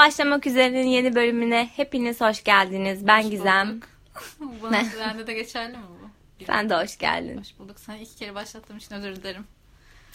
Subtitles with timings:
[0.00, 3.06] Başlamak üzerenin yeni bölümüne hepiniz hoş geldiniz.
[3.06, 3.80] Ben Hoş Gizem.
[5.00, 6.44] bende de geçerli mi bu?
[6.46, 7.38] Sen de hoş geldin.
[7.38, 7.80] Hoş bulduk.
[7.80, 9.46] Sana iki kere başlattığım için özür dilerim.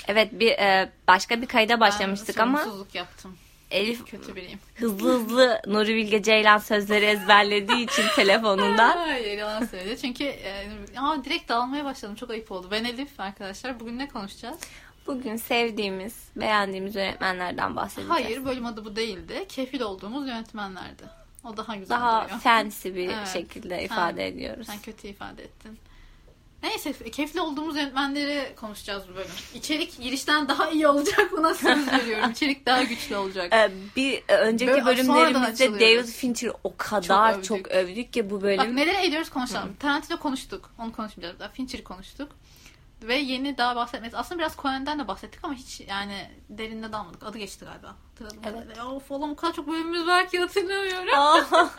[0.08, 3.38] Evet bir e, başka bir kayda başlamıştık ben ama sorumsuzluk yaptım.
[3.72, 4.60] Elif Kötü biriyim.
[4.76, 8.98] hızlı hızlı Nuri Bilge Ceylan sözleri ezberlediği için telefonundan.
[8.98, 9.98] Hayır yalan söylüyor.
[10.02, 10.68] Çünkü e,
[10.98, 12.16] aa, direkt dağılmaya başladım.
[12.16, 12.68] Çok ayıp oldu.
[12.72, 13.80] Ben Elif arkadaşlar.
[13.80, 14.58] Bugün ne konuşacağız?
[15.08, 18.10] Bugün sevdiğimiz, beğendiğimiz yönetmenlerden bahsedeceğiz.
[18.12, 19.46] Hayır bölüm adı bu değildi.
[19.50, 21.04] Kefil olduğumuz yönetmenlerdi.
[21.44, 22.40] O daha güzel Daha duruyor.
[22.40, 23.28] fancy bir Evet.
[23.34, 24.28] şekilde ifade Ha.
[24.28, 24.68] ediyoruz.
[24.68, 25.78] Sen kötü ifade ettin.
[26.64, 29.28] Neyse kefli olduğumuz yönetmenleri konuşacağız bu bölüm.
[29.54, 32.32] İçerik girişten daha iyi olacak buna söz veriyorum.
[32.32, 33.54] İçerik daha güçlü olacak.
[33.54, 35.74] Ee, bir önceki Böyle sonradan bölümlerimizde.
[35.80, 37.72] David Fincher o kadar Çok çok övdük.
[37.92, 38.58] övdük, ki bu bölüm.
[38.58, 39.76] Bak neleri ediyoruz konuşalım.
[39.80, 40.70] Tarantino konuştuk.
[40.80, 41.40] Onu konuşmayacağız.
[41.40, 42.32] Daha Fincher'ı konuştuk.
[43.04, 44.16] Ve yeni daha bahsetmeyiz.
[44.16, 47.24] Aslında biraz Coen'den de bahsettik ama hiç yani derinine dalmadık.
[47.24, 47.96] Adı geçti galiba.
[48.10, 48.40] Hatırladım.
[48.68, 48.80] Evet.
[48.84, 51.08] Of oğlum o kadar çok bölümümüz var ki hatırlamıyorum.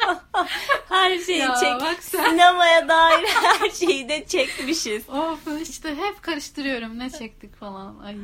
[0.88, 1.72] her şeyi Ya çek.
[1.80, 2.24] bak sen.
[2.30, 5.08] Sinemaya dair her şeyi de çekmişiz.
[5.08, 6.98] Of işte hep karıştırıyorum.
[6.98, 7.98] Ne çektik falan.
[7.98, 8.16] Ay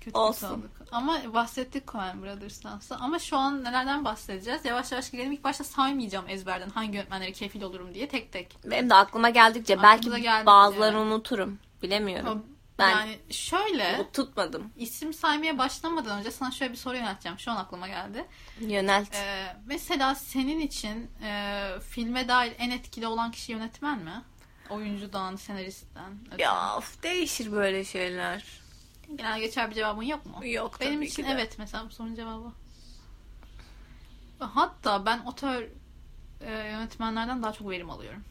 [0.00, 0.46] kötü Olsun.
[0.50, 0.70] olduk.
[0.92, 2.80] Ama bahsettik Coen Brothers'tan.
[3.00, 4.64] Ama şu an nelerden bahsedeceğiz?
[4.64, 5.32] Yavaş yavaş girelim.
[5.32, 8.56] İlk başta saymayacağım ezberden hangi yönetmenlere kefil olurum diye tek tek.
[8.64, 10.46] Benim de aklıma geldikçe Aklımıza belki geldikçe.
[10.46, 11.58] bazılarını unuturum.
[11.86, 12.46] Bilemiyorum.
[12.78, 14.70] Ben- Yani şöyle tutmadım.
[14.76, 17.38] isim saymaya başlamadan önce sana şöyle bir soru yönelteceğim.
[17.38, 18.24] Şu an aklıma geldi.
[18.60, 19.14] Yönelt.
[19.14, 24.22] Ee, mesela senin için e, filme dahil en etkili olan kişi yönetmen mi?
[24.70, 26.18] Oyuncudan, senaristten.
[26.32, 26.42] öte.
[26.42, 28.44] ya of, değişir böyle şeyler.
[29.16, 30.46] Genel geçer bir cevabın yok mu?
[30.46, 31.32] Yok Benim tabii için ki de.
[31.32, 32.52] evet mesela bu sorunun cevabı.
[34.38, 35.62] Hatta ben otör
[36.40, 38.24] e, yönetmenlerden daha çok verim alıyorum.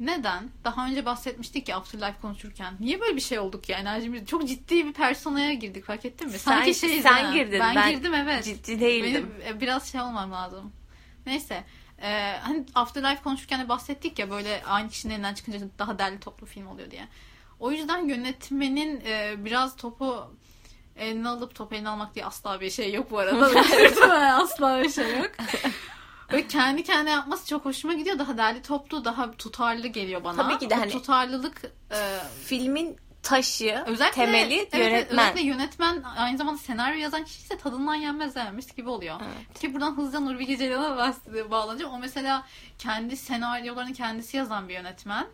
[0.00, 0.50] Neden?
[0.64, 2.74] Daha önce bahsetmiştik ya Afterlife konuşurken.
[2.80, 4.26] Niye böyle bir şey olduk ya enerjimiz?
[4.26, 6.38] Çok ciddi bir personaya girdik fark ettin mi?
[6.38, 7.32] Sen- şeyiz sen ha.
[7.32, 8.44] girdin, Ben, ben girdim evet.
[8.44, 9.30] Ciddi değildim.
[9.40, 10.72] Benim e, biraz şey olmam lazım.
[11.26, 11.64] Neyse.
[12.02, 16.46] Ee, hani Afterlife konuşurken de bahsettik ya böyle aynı kişinin elinden çıkınca daha derli toplu
[16.46, 17.08] film oluyor diye.
[17.60, 20.30] O yüzden yönetmenin e, biraz topu
[20.96, 23.50] eline alıp top eline almak diye asla bir şey yok bu arada.
[24.42, 25.30] asla bir şey yok.
[26.32, 28.18] Böyle kendi kendine yapması çok hoşuma gidiyor.
[28.18, 30.42] Daha derli toplu, daha tutarlı geliyor bana.
[30.42, 35.18] Tabii ki de O hani- tutarlılık e, Filmin taşı, Özellikle, temeli evet, yönetmen.
[35.18, 39.20] Özellikle yönetmen aynı zamanda senaryo yazan kişi ise tadından yenmez mis gibi oluyor.
[39.24, 39.60] Evet.
[39.60, 40.18] Ki buradan hızlıca
[40.56, 41.92] Ceylan'a bahs- bağlanacağım.
[41.92, 42.46] O mesela
[42.78, 45.26] kendi senaryolarını kendisi yazan bir yönetmen.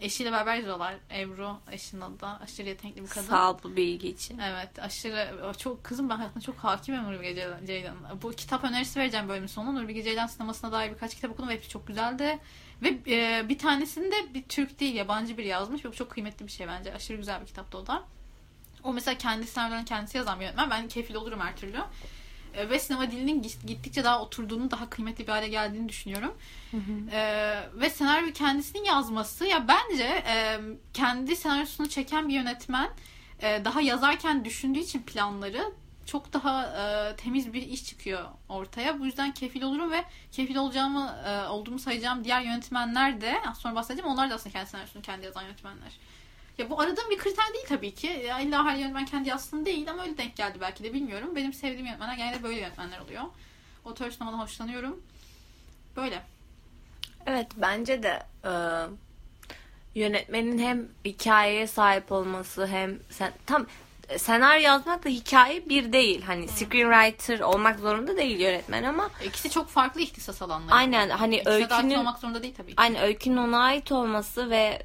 [0.00, 0.94] Eşiyle beraber yazıyorlar.
[1.14, 2.40] Ebru eşinin adı da.
[2.40, 3.26] Aşırı yetenekli bir kadın.
[3.28, 4.38] Sağ ol bu bilgi için.
[4.38, 8.22] Evet aşırı çok kızım ben hayatımda çok hakimim Nuri Bilge Ceylan- Ceylan'ın.
[8.22, 9.72] Bu kitap önerisi vereceğim bölümün sonunda.
[9.80, 12.38] Nuri Bilge Ceylan sinemasına dair birkaç kitap okudum ve hepsi çok güzeldi.
[12.82, 16.52] Ve e, bir tanesini de bir Türk değil yabancı biri yazmış bu çok kıymetli bir
[16.52, 16.94] şey bence.
[16.94, 18.02] Aşırı güzel bir kitaptı o da.
[18.84, 20.70] O mesela kendi senaryolarını kendisi yazan bir yönetmen.
[20.70, 21.78] Ben kefil olurum her türlü.
[22.54, 26.34] E, ve sinema dilinin git- gittikçe daha oturduğunu, daha kıymetli bir hale geldiğini düşünüyorum.
[27.12, 30.58] Ee, ve senaryo kendisinin yazması ya bence e,
[30.94, 32.90] kendi senaryosunu çeken bir yönetmen
[33.42, 35.72] e, daha yazarken düşündüğü için planları
[36.06, 39.00] çok daha e, temiz bir iş çıkıyor ortaya.
[39.00, 43.74] Bu yüzden kefil olurum ve kefil olacağımı e, olduğumu sayacağım diğer yönetmenler de az sonra
[43.74, 44.12] bahsedeceğim.
[44.12, 45.92] Onlar da aslında kendi senaryosunu kendi yazan yönetmenler.
[46.58, 48.06] Ya bu aradığım bir kriter değil tabii ki.
[48.28, 51.36] Ya illa her yönetmen kendi yazsın değil ama öyle denk geldi belki de bilmiyorum.
[51.36, 53.22] Benim sevdiğim yönetmenler genelde böyle yönetmenler oluyor.
[53.84, 55.02] Otör sinemadan hoşlanıyorum.
[55.96, 56.22] Böyle.
[57.26, 58.52] Evet bence de e,
[59.94, 63.66] yönetmenin hem hikayeye sahip olması hem sen tam
[64.08, 66.22] e, senaryo yazmakla hikaye bir değil.
[66.22, 70.74] Hani screenwriter olmak zorunda değil yönetmen ama İkisi çok farklı ihtisas alanları.
[70.74, 72.74] aynen hani İkisine öykünün olmak zorunda değil tabii ki.
[72.76, 74.82] aynı öykünün ona ait olması ve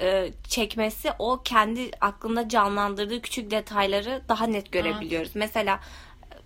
[0.00, 5.30] e, çekmesi o kendi aklında canlandırdığı küçük detayları daha net görebiliyoruz.
[5.34, 5.80] Mesela
[6.22, 6.36] e,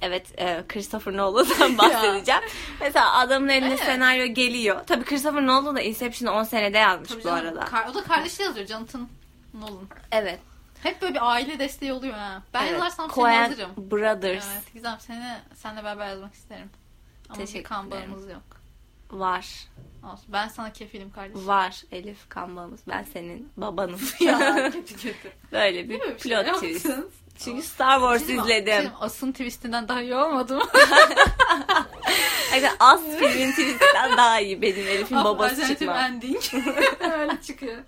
[0.00, 2.40] evet e, Christopher Nolan'dan bahsedeceğim.
[2.80, 3.80] Mesela adamın eline Evet.
[3.80, 4.80] senaryo geliyor.
[4.86, 7.46] Tabii Christopher Nolan da Inception'ı 10 senede yazmış Tabii bu canım.
[7.46, 7.60] arada.
[7.64, 9.08] Kar- o da kardeşi yazıyor Jonathan
[9.54, 9.88] Nolan.
[10.12, 10.38] Evet.
[10.82, 12.42] Hep böyle bir aile desteği oluyor ha.
[12.54, 12.72] Ben evet.
[12.72, 13.70] yazarsam seni Coen hazırım.
[13.76, 16.70] Brothers Evet Gizem seni seninle beraber yazmak isterim.
[17.28, 18.10] Ama bir Teşekkür kan ederim.
[18.10, 18.42] bağımız yok.
[19.12, 19.46] Var.
[20.04, 20.24] Olsun.
[20.28, 21.46] Ben sana kefilim kardeşim.
[21.46, 21.82] Var.
[21.92, 22.80] Elif Kanbağımız.
[22.88, 24.00] Ben senin babanım.
[24.20, 25.32] ya kötü kötü.
[25.52, 26.90] Böyle bir Değil bir şey plot twist.
[27.38, 28.82] Çünkü Star Wars Şey izledim.
[28.82, 28.90] Şey?
[29.00, 30.64] Asın twistinden daha iyi olmadı mı?
[32.52, 36.06] Yani az filmin twistinden daha iyi benim Elif'in babası Alternative çıkma.
[36.06, 36.42] ending.
[37.00, 37.78] Öyle çıkıyor.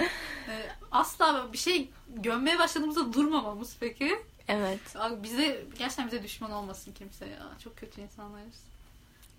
[0.00, 4.18] Ee, Asla bir şey gömmeye başladığımızda durmamamız peki.
[4.48, 4.80] Evet.
[4.96, 7.38] Abi bize gerçekten bize düşman olmasın kimse ya.
[7.64, 8.62] Çok kötü insanlarız.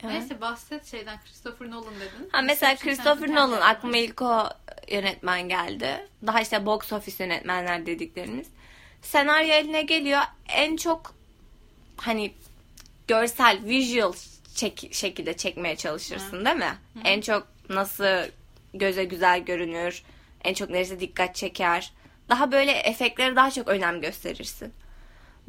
[0.04, 0.14] Evet.
[0.14, 2.30] Neyse bahset şeyden Christopher Nolan dedin.
[2.32, 4.50] Ha mesela Christopher sen Nolan kendi aklıma ilk o
[4.92, 6.08] yönetmen geldi.
[6.28, 8.48] Daha işte box office yönetmenler dedikleriniz.
[9.02, 10.22] Senaryo eline geliyor.
[10.50, 11.14] En çok
[11.98, 12.34] hani
[13.08, 14.14] görsel, visual
[14.56, 16.78] çek- şekilde çekmeye çalışırsın değil mi?
[17.04, 18.30] En çok nasıl
[18.74, 20.04] göze güzel görünür,
[20.44, 21.94] en çok neresi dikkat çeker.
[22.30, 24.74] Daha böyle efektlere daha çok önem gösterirsin.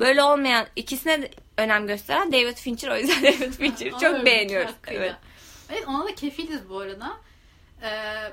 [0.00, 4.74] Böyle olmayan ikisine de önem gösteren David Fincher o yüzden David Fincher'ı çok beğeniyoruz.
[4.86, 5.14] Evet.
[5.70, 7.12] Evet ona da kefiliz bu arada.
[7.82, 8.32] Ee,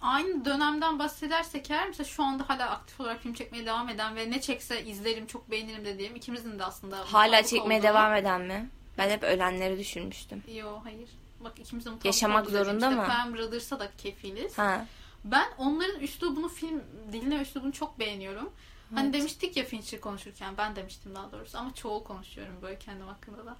[0.00, 4.30] aynı dönemden bahsedersek eğer mesela şu anda hala aktif olarak film çekmeye devam eden ve
[4.30, 8.68] ne çekse izlerim çok beğenirim dediğim ikimizin de aslında Hala çekmeye olduğu- devam eden mi?
[8.98, 10.42] Ben hep ölenleri düşünmüştüm.
[10.54, 11.08] Yo hayır.
[11.40, 13.06] Bak ikimiz de mutabık Yaşamak zorunda işte mı?
[13.06, 14.58] Coen Brothers'a da kefiliz.
[14.58, 14.86] Ha.
[15.24, 16.82] Ben onların üslubunu film
[17.12, 18.52] diline üslubunu çok beğeniyorum.
[18.94, 19.14] Hani Evet.
[19.14, 23.56] demiştik ya Fincher konuşurken ben demiştim daha doğrusu ama çoğu konuşuyorum böyle kendim hakkında da.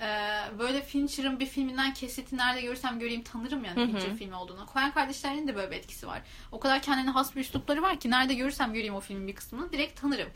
[0.00, 3.86] Ee, böyle Fincher'ın bir filminden kesiti nerede görürsem göreyim tanırım yani Hı hı.
[3.86, 4.66] Fincher filmi olduğunu.
[4.72, 6.22] Coen kardeşlerinin de böyle bir etkisi var.
[6.52, 9.72] O kadar kendine has bir üslupları var ki nerede görürsem göreyim o filmin bir kısmını
[9.72, 10.28] direkt tanırım.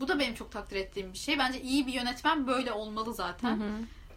[0.00, 1.38] Bu da benim çok takdir ettiğim bir şey.
[1.38, 3.60] Bence iyi bir yönetmen böyle olmalı zaten.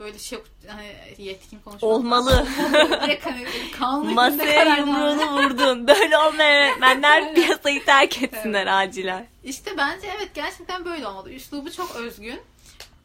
[0.04, 1.92] Böyle şey hani yetkin konuşmak.
[1.92, 2.48] Olmalı.
[3.06, 3.46] direkt hani
[3.80, 5.88] kanlı Masaya yumruğunu vurdun.
[5.88, 9.28] Böyle olmayan öğretmenler piyasayı terk etsinler acilen.
[9.44, 11.32] İşte bence evet gerçekten böyle olmalı.
[11.32, 12.42] Üslubu çok özgün.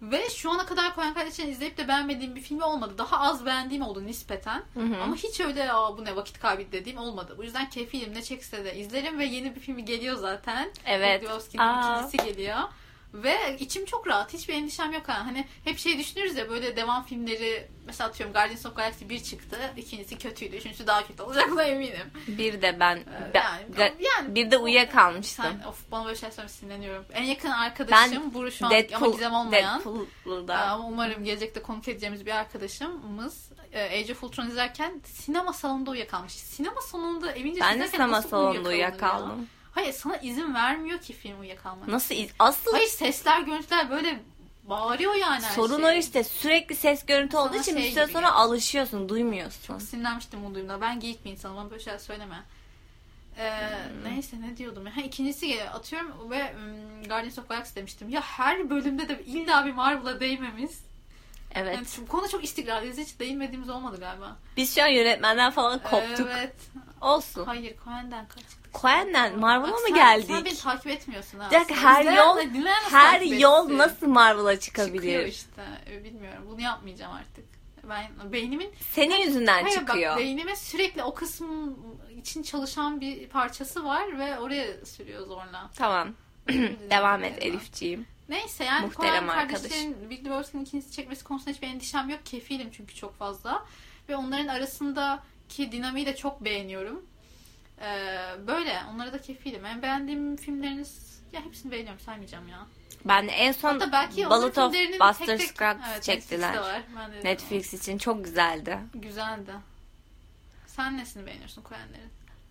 [0.03, 2.95] Ve şu ana kadar Koyan Kardeşlerini izleyip de beğenmediğim bir filmi olmadı.
[2.99, 4.63] Daha az beğendiğim oldu nispeten.
[5.03, 7.35] Ama hiç öyle Aa, bu ne vakit kaybı dediğim olmadı.
[7.39, 10.71] Bu yüzden keyifliyim ne çekse de izlerim ve yeni bir filmi geliyor zaten.
[10.87, 11.23] Evet.
[11.23, 12.01] Lebowski'nin Aa.
[12.01, 12.59] ikincisi geliyor.
[13.15, 14.33] Ve içim çok rahat.
[14.33, 15.09] Hiçbir endişem yok.
[15.09, 15.27] ha.
[15.27, 19.59] Hani hep şey düşünürüz ya böyle devam filmleri mesela atıyorum Guardians of Galaxy 1 çıktı.
[19.77, 20.57] ikincisi kötüydü.
[20.57, 22.11] Üçüncüsü daha kötü olacağına eminim.
[22.29, 23.43] Bir de ben, Ee, ben-
[23.79, 25.45] yani, yani bir de uyuyakalmıştım.
[25.45, 27.05] Sen of bana böyle şey söylemek sinirleniyorum.
[27.13, 29.79] En yakın arkadaşım bu şu an ama Deadpool, gizem olmayan.
[29.79, 30.59] Deadpool'da.
[30.59, 36.33] Ama umarım gelecekte konuk edeceğimiz bir arkadaşımız e, Age of Ultron izlerken sinema salonunda uyuyakalmış.
[36.33, 39.45] Sinema salonunda evince ben de sinema salonunda uyuyakalınır ya?
[39.79, 41.93] Hayır sana izin vermiyor ki film uyuyakalmana.
[41.93, 44.21] Nasıl iz- Asıl Hayır sesler görüntüler böyle
[44.65, 45.85] bağırıyor yani her sorun şey.
[45.85, 48.33] o işte sürekli ses görüntü olduğu Sana için şey bir süre sonra geldi.
[48.33, 49.79] alışıyorsun, duymuyorsun.
[49.79, 50.81] Sinirlenmiştim bu duyumda.
[50.81, 51.57] Ben geyik bir insanım.
[51.57, 52.43] Bana böyle şeyler söyleme.
[53.39, 54.05] Ee, Hmm.
[54.15, 54.97] Neyse ne diyordum ya.
[54.97, 55.65] Ha, ikincisi.
[55.71, 58.09] Atıyorum ve um, Guardians of Galaxy demiştim.
[58.09, 60.81] Ya her bölümde de illa bir Marvel'a değmemiz.
[61.55, 61.75] Evet.
[61.77, 62.99] Yani bu konuda çok istikrarlıyız.
[62.99, 64.37] Hiç değinmediğimiz olmadı galiba.
[64.57, 66.29] Biz şu an yönetmenden falan koptuk.
[66.33, 66.55] Evet.
[67.01, 67.45] Olsun.
[67.45, 68.58] Hayır Cohen'den kaçtık.
[68.75, 70.27] Cohen'den Marvel'a mı geldik?
[70.29, 71.49] Sen beni takip etmiyorsun ha.
[71.53, 72.39] Sen her izleyen- yol-
[72.91, 75.27] Her yol nasıl Marvel'a Çıkıyor çıkabilir?
[75.27, 75.63] işte.
[75.91, 76.45] Ee, Bilmiyorum.
[76.51, 77.45] Bunu yapmayacağım artık.
[77.89, 80.11] Ben beynimin Senin yüzünden Hayır çıkıyor.
[80.13, 81.77] bak beynime sürekli o kısım
[82.21, 85.71] için çalışan bir parçası var ve oraya sürüyor zorla.
[85.77, 86.09] Tamam.
[86.91, 87.35] Devam et.
[87.45, 88.07] Elifciğim.
[88.29, 89.63] Neyse yani Muhterem Coen arkadaş.
[89.63, 92.21] kardeşlerin Big Lebowski'nin ikincisi çekmesi konusunda hiçbir endişem yok.
[92.25, 93.65] Kefilim çünkü çok fazla.
[94.09, 97.03] Ve onların arasındaki dinamiği de çok beğeniyorum.
[97.83, 98.81] Ee, böyle.
[98.95, 99.67] Onlara da kefilim.
[99.67, 102.67] En beğendiğim filmleriniz ya hepsini beğeniyorum saymayacağım ya.
[103.05, 106.83] Ben de en son Hatta belki onların of Buster tek tek- Scruggs Evet, çektiler.
[106.97, 108.79] Ben de Netflix için çok güzeldi.
[108.95, 109.53] Güzeldi.
[110.67, 112.11] Sen nesini beğeniyorsun Coen'lerin?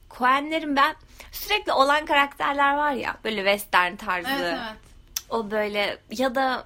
[0.10, 0.96] Coen'lerin ben
[1.32, 4.30] sürekli olan karakterler var ya böyle western tarzı.
[4.30, 4.78] Evet evet.
[5.30, 6.66] O böyle ya da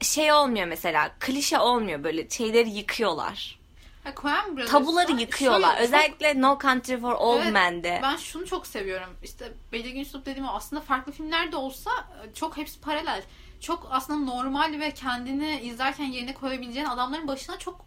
[0.00, 3.59] şey olmuyor mesela klişe olmuyor böyle şeyleri yıkıyorlar.
[4.04, 5.76] Ha, Tabuları yıkıyorlar.
[5.76, 8.00] şöyle çok- Özellikle No Country for Old Evet, Men'de.
[8.02, 9.16] Ben şunu çok seviyorum.
[9.22, 11.90] İşte belirgin üslup dediğim aslında farklı filmler de olsa
[12.34, 13.22] çok hepsi paralel.
[13.60, 17.84] Çok aslında normal ve kendini izlerken yerine koyabileceğin adamların başına çok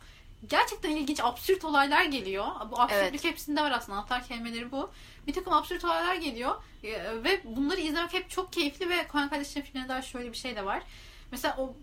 [0.49, 2.45] gerçekten ilginç absürt olaylar geliyor.
[2.71, 3.23] Bu absürtlük Evet.
[3.23, 3.97] hepsinde var aslında.
[3.97, 4.89] Anahtar kelimeleri bu.
[5.27, 6.55] Bir takım absürt olaylar geliyor.
[6.83, 10.55] Ee, ve bunları izlemek hep çok keyifli ve Coen kardeşlerin filmlerinde daha şöyle bir şey
[10.55, 10.83] de var.
[11.31, 11.73] Mesela o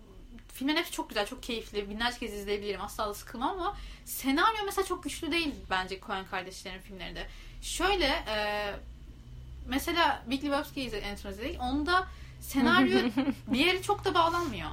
[0.54, 1.90] filmlerin hepsi çok güzel, çok keyifli.
[1.90, 2.80] Binlerce kez izleyebilirim.
[2.80, 3.76] Asla da sıkılmam ama
[4.11, 7.26] senaryo mesela çok güçlü değil bence Coen kardeşlerin filmlerinde.
[7.62, 8.67] Şöyle e,
[9.67, 11.61] mesela Big Lebowski'yi izledik.
[11.61, 12.07] Onda
[12.40, 12.99] senaryo
[13.47, 14.71] bir yere çok da bağlanmıyor.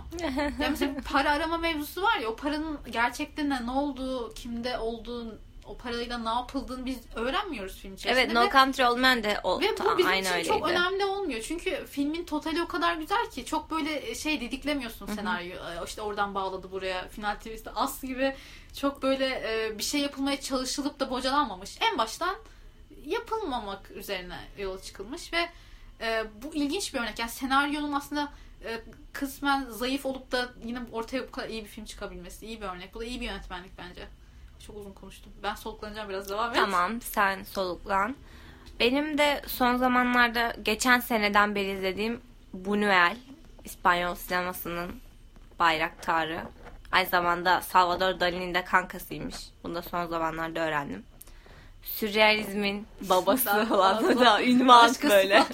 [0.59, 5.77] Ya mesela para arama mevzusu var ya o paranın gerçekten ne olduğu, kimde olduğu, o
[5.77, 8.21] parayla ne yapıldığını biz öğrenmiyoruz film içerisinde.
[8.21, 10.47] Evet No Ve- Country for Old Men'de o ve bu bizim için öyleydi.
[10.47, 11.41] çok önemli olmuyor.
[11.41, 15.55] Çünkü filmin totali o kadar güzel ki çok böyle şey didiklemiyorsun senaryo.
[15.55, 17.07] Ee, İşte oradan bağladı buraya.
[17.09, 18.35] Final twist'te as gibi
[18.79, 21.77] çok böyle e, bir şey yapılmaya çalışılıp da bocalanmamış.
[21.91, 22.35] En baştan
[23.05, 25.49] yapılmamak üzerine yola çıkılmış ve
[26.01, 27.19] e, bu ilginç bir örnek.
[27.19, 28.29] Yani senaryonun aslında
[28.65, 28.81] e,
[29.13, 32.45] kısmen zayıf olup da yine ortaya bu kadar iyi bir film çıkabilmesi.
[32.45, 32.93] iyi bir örnek.
[32.93, 34.07] Bu da iyi bir yönetmenlik bence.
[34.67, 35.31] Çok uzun konuştum.
[35.43, 36.55] Ben soluklanacağım biraz devam et.
[36.55, 38.15] Tamam sen soluklan.
[38.79, 42.21] Benim de son zamanlarda geçen seneden beri izlediğim
[42.65, 43.15] Buñuel
[43.65, 44.91] İspanyol sinemasının
[45.59, 46.41] bayraktarı.
[46.91, 49.35] Aynı zamanda Salvador Dali'nin de kankasıymış.
[49.63, 51.03] Bunu da son zamanlarda öğrendim.
[51.83, 55.43] Sürrealizmin babası olan da ünvan Başka böyle.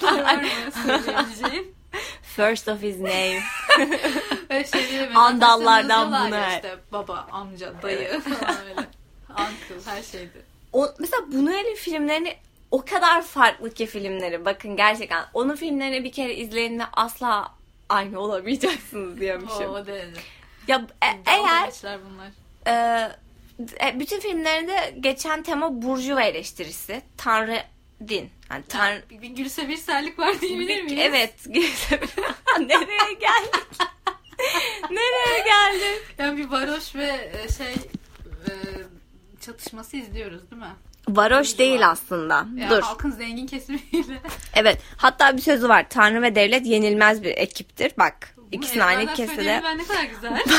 [0.86, 1.74] söyleyebileceğin?
[2.36, 3.40] First of his name.
[4.50, 6.56] Ve şeyleri Andallardan bunu ya her.
[6.56, 8.80] işte baba, amca, dayı falan öyle.
[9.30, 10.42] Uncle her şeydi.
[10.72, 12.36] O, mesela Buñuel'in filmlerini
[12.70, 14.44] o kadar farklı ki filmleri.
[14.44, 17.52] Bakın gerçekten onun filmlerini bir kere izleyin ve asla
[17.88, 19.70] aynı olamayacaksınız diyormuşum.
[19.74, 20.20] O derece.
[20.68, 22.30] Ya e- eğer bunlar.
[22.66, 23.10] e,
[23.86, 27.02] e, bütün filmlerinde geçen tema burjuva eleştirisi.
[27.16, 27.58] Tanrı
[28.08, 28.30] din.
[28.54, 31.00] Yani tanrı Bir, bir Gülse bir serlik var diyebilir miyiz?
[31.02, 31.34] Evet.
[32.60, 33.64] Nereye geldik?
[34.90, 36.02] Nereye geldik?
[36.18, 37.74] Yani bir varoş ve e, şey
[38.46, 38.52] e,
[39.40, 40.68] çatışması izliyoruz değil mi?
[41.08, 41.58] Varoş Burjuva.
[41.58, 42.34] değil aslında.
[42.34, 42.82] Yani Dur.
[42.82, 43.82] halkın zengin kesimiyle.
[44.54, 44.78] Evet.
[44.96, 45.86] Hatta bir sözü var.
[45.90, 47.92] Tanrı ve devlet yenilmez bir ekiptir.
[47.98, 48.34] Bak.
[48.36, 49.60] Bu ikisini aynı kesede.
[49.64, 50.42] Ben ne kadar güzel.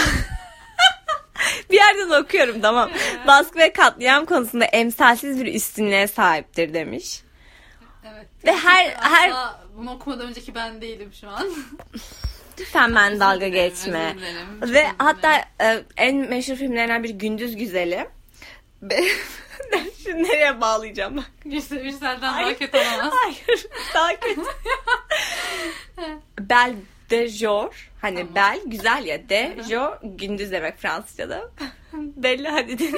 [1.71, 2.91] Bir yerden okuyorum tamam.
[3.27, 7.21] Baskı ve katliam konusunda emsalsiz bir üstünlüğe sahiptir demiş.
[8.13, 8.27] Evet.
[8.45, 9.31] Ve her her
[9.77, 11.47] bunu okumadan önceki ben değilim şu an.
[12.59, 14.15] lütfen ben dalga geçme.
[14.61, 18.07] özür Ve hatta e, en meşhur filmlerinden biri Gündüz Güzeli.
[18.81, 19.03] Be-
[20.03, 21.25] Şimdi nereye bağlayacağım bak.
[21.45, 22.57] Gülse Birsel'den daha Hayır.
[22.57, 23.13] kötü olamaz.
[23.23, 23.65] Hayır.
[23.93, 24.41] Daha kötü.
[26.39, 26.73] Bel
[27.09, 27.91] de jour.
[28.01, 28.35] Hani Tamam.
[28.35, 29.29] bel güzel ya.
[29.29, 31.51] De jour gündüz demek Fransızca'da.
[31.93, 32.95] Belli Hadid'in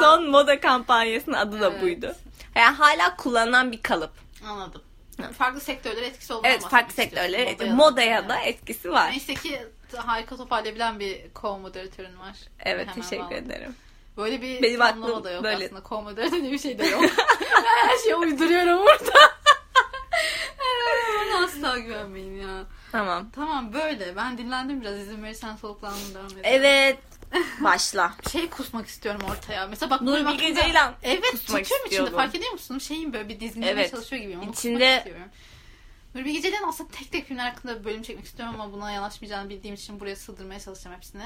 [0.00, 1.82] son moda kampanyasının adı da Evet.
[1.82, 2.14] buydu.
[2.54, 4.12] Yani hala kullanılan bir kalıp.
[4.46, 4.82] Anladım.
[5.38, 9.10] Farklı sektörlere etkisi olduğunu Evet farklı sektörler Modaya, modaya da etkisi var.
[9.10, 9.62] Neyse ki
[9.96, 12.36] harika toparlayabilen bir co-moderatörün var.
[12.60, 13.36] Evet Hemen teşekkür bağladım.
[13.50, 13.74] ederim.
[14.16, 15.64] Böyle bir Benim tanımlama da yok böyle.
[15.64, 15.80] aslında.
[15.80, 17.02] Co-moderatör diye bir şey de yok.
[17.64, 19.12] Ben her şeyi uyduruyorum burada.
[21.18, 22.64] Bana asla güvenmeyin ya.
[22.92, 23.30] Tamam.
[23.34, 24.16] Tamam böyle.
[24.16, 24.98] Ben dinlendim biraz.
[24.98, 26.40] İzin verirsen soluklanmaya devam edelim.
[26.44, 26.98] Evet.
[27.60, 28.14] Başla.
[28.32, 29.66] Şey kusmak istiyorum ortaya.
[29.66, 32.14] Mesela bak Nur Bilge Ceylan Evet kusmak tutuyorum içinde istiyordum.
[32.16, 32.78] fark ediyor musun?
[32.78, 33.90] Şeyin böyle bir dizginlemeye Evet.
[33.90, 34.40] çalışıyor gibiyim.
[34.40, 35.22] Onu İçinde- istiyorum.
[36.14, 39.48] Nuri Bilge Ceylan aslında tek tek filmler hakkında bir bölüm çekmek istiyorum ama buna yanaşmayacağını
[39.48, 41.22] bildiğim için buraya sığdırmaya çalışacağım hepsini.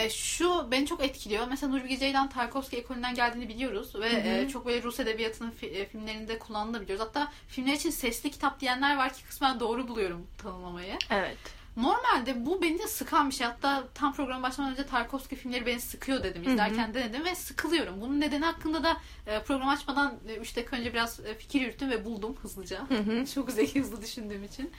[0.00, 1.46] E, şu beni çok etkiliyor.
[1.48, 5.70] Mesela Nuri Bilge Ceylan Tarkovski ekolünden geldiğini biliyoruz ve e, çok böyle Rus edebiyatının fi-
[5.70, 7.04] e, filmlerinde kullandığını biliyoruz.
[7.06, 10.98] Hatta filmler için sesli kitap diyenler var ki kısmen doğru buluyorum tanımlamayı.
[11.10, 11.36] Evet.
[11.76, 13.46] Normalde bu beni de sıkan bir şey.
[13.46, 16.42] Hatta tam program başlamadan önce Tarkovski filmleri beni sıkıyor dedim.
[16.52, 18.00] İzlerken denedim ve sıkılıyorum.
[18.00, 18.96] Bunun nedeni hakkında da
[19.26, 22.86] e, program açmadan 3 dakika önce biraz e, fikir yürüttüm ve buldum hızlıca.
[23.34, 24.70] Çok zeki hızlı düşündüğüm için.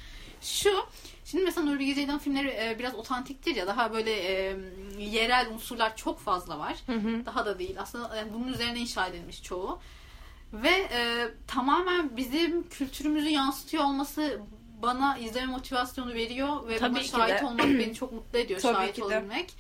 [0.41, 0.69] Şu,
[1.25, 3.67] şimdi mesela Nuri Bilge Ceylan filmleri e, biraz otantiktir ya.
[3.67, 4.57] Daha böyle e,
[5.00, 6.77] yerel unsurlar çok fazla var.
[7.25, 7.75] Daha da değil.
[7.79, 9.79] Aslında yani bunun üzerine inşa edilmiş çoğu.
[10.53, 14.39] Ve e, tamamen bizim kültürümüzü yansıtıyor olması
[14.81, 17.45] bana izleme motivasyonu veriyor ve Tabii buna şahit de.
[17.45, 19.05] olmak beni çok mutlu ediyor Tabii şahit ki de.
[19.05, 19.53] olabilmek.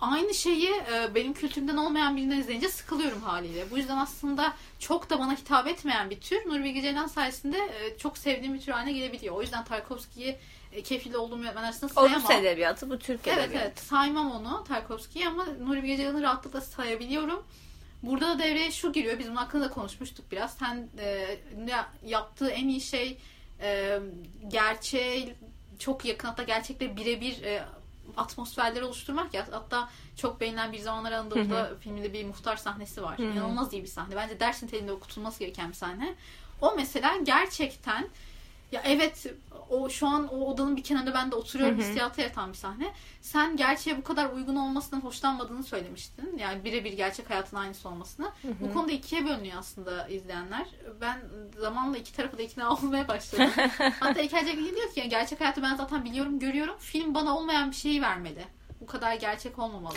[0.00, 3.70] Aynı şeyi e, benim kültürümden olmayan birinden izleyince sıkılıyorum haliyle.
[3.70, 7.98] Bu yüzden aslında çok da bana hitap etmeyen bir tür Nuri Bilge Ceylan sayesinde e,
[7.98, 9.34] çok sevdiğim bir tür haline gelebiliyor.
[9.36, 10.36] O yüzden Tarkovski'yi
[10.72, 12.22] e, keyifli olduğum yönetmen arasında sayamam.
[12.22, 13.66] Rus edebiyatı bu Türk Evet edebiyatı.
[13.66, 17.44] evet saymam onu Tarkovski'yi ama Nuri Bilge Ceylan'ı rahatlıkla sayabiliyorum.
[18.02, 19.18] Burada da devreye şu giriyor.
[19.18, 20.54] Biz bunun hakkında da konuşmuştuk biraz.
[20.54, 23.18] Sen e, ya- yaptığı en iyi şey
[23.60, 23.98] e,
[24.48, 25.36] gerçeğe
[25.78, 27.64] çok yakın hatta gerçekle birebir e,
[28.16, 29.46] atmosferleri oluşturmak ya.
[29.50, 33.18] Hatta çok beğenilen bir zamanlar Anadolu'da filminde bir muhtar sahnesi var.
[33.18, 34.16] İnanılmaz iyi bir sahne.
[34.16, 36.14] Bence ders niteliğinde okutulması gereken bir sahne.
[36.60, 38.08] O mesela gerçekten
[38.72, 39.26] ya evet
[39.70, 42.92] o şu an o odanın bir kenarında ben de oturuyorum hissiyatı yaratan bir sahne.
[43.20, 46.38] Sen gerçeğe bu kadar uygun olmasından hoşlanmadığını söylemiştin.
[46.38, 48.30] Yani birebir gerçek hayatın aynısı olmasını.
[48.60, 50.66] Bu konuda ikiye bölünüyor aslında izleyenler.
[51.00, 51.20] Ben
[51.60, 53.50] zamanla iki tarafı da ikna olmaya başladım.
[54.00, 56.74] Hatta İlker Cegli diyor ki yani gerçek hayatı ben zaten biliyorum, görüyorum.
[56.78, 58.44] Film bana olmayan bir şeyi vermeli.
[58.80, 59.94] Bu kadar gerçek olmamalı.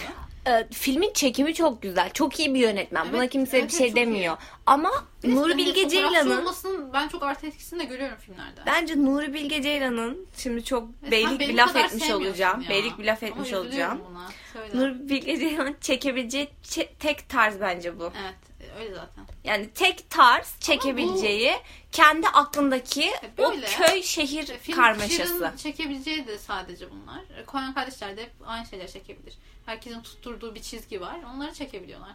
[0.48, 2.09] Ee, filmin çekimi çok güzel.
[2.13, 3.07] Çok iyi bir yönetmen.
[3.13, 4.38] Buna Evet, kimse evet, bir şey evet, demiyor.
[4.65, 4.91] Ama
[5.24, 6.45] Bir de Nuri Bilge Ceylan'ın
[6.93, 8.62] ben çok artı etkisini de görüyorum filmlerde.
[8.65, 12.62] bence Nuri Bilge Ceylan'ın şimdi çok Ve sen beylik bir laf etmiş olacağım.
[12.62, 12.69] ya.
[12.69, 14.01] Beylik bir laf Ama etmiş olacağım.
[14.09, 14.29] Buna.
[14.74, 18.03] Nuri Bilge Ceylan'ın çekebileceği çe- tek tarz bence bu.
[18.03, 18.48] Evet
[18.79, 19.25] öyle zaten.
[19.43, 21.53] Yani tek tarz çekebileceği
[21.91, 23.65] kendi aklındaki E, o böyle.
[23.67, 25.53] köy şehir İşte film karmaşası.
[25.57, 27.19] Çekebileceği de sadece bunlar.
[27.41, 29.33] E, Koyan kardeşler de hep aynı şeyler çekebilir.
[29.65, 31.17] Herkesin tutturduğu bir çizgi var.
[31.35, 32.11] Onları çekebiliyorlar.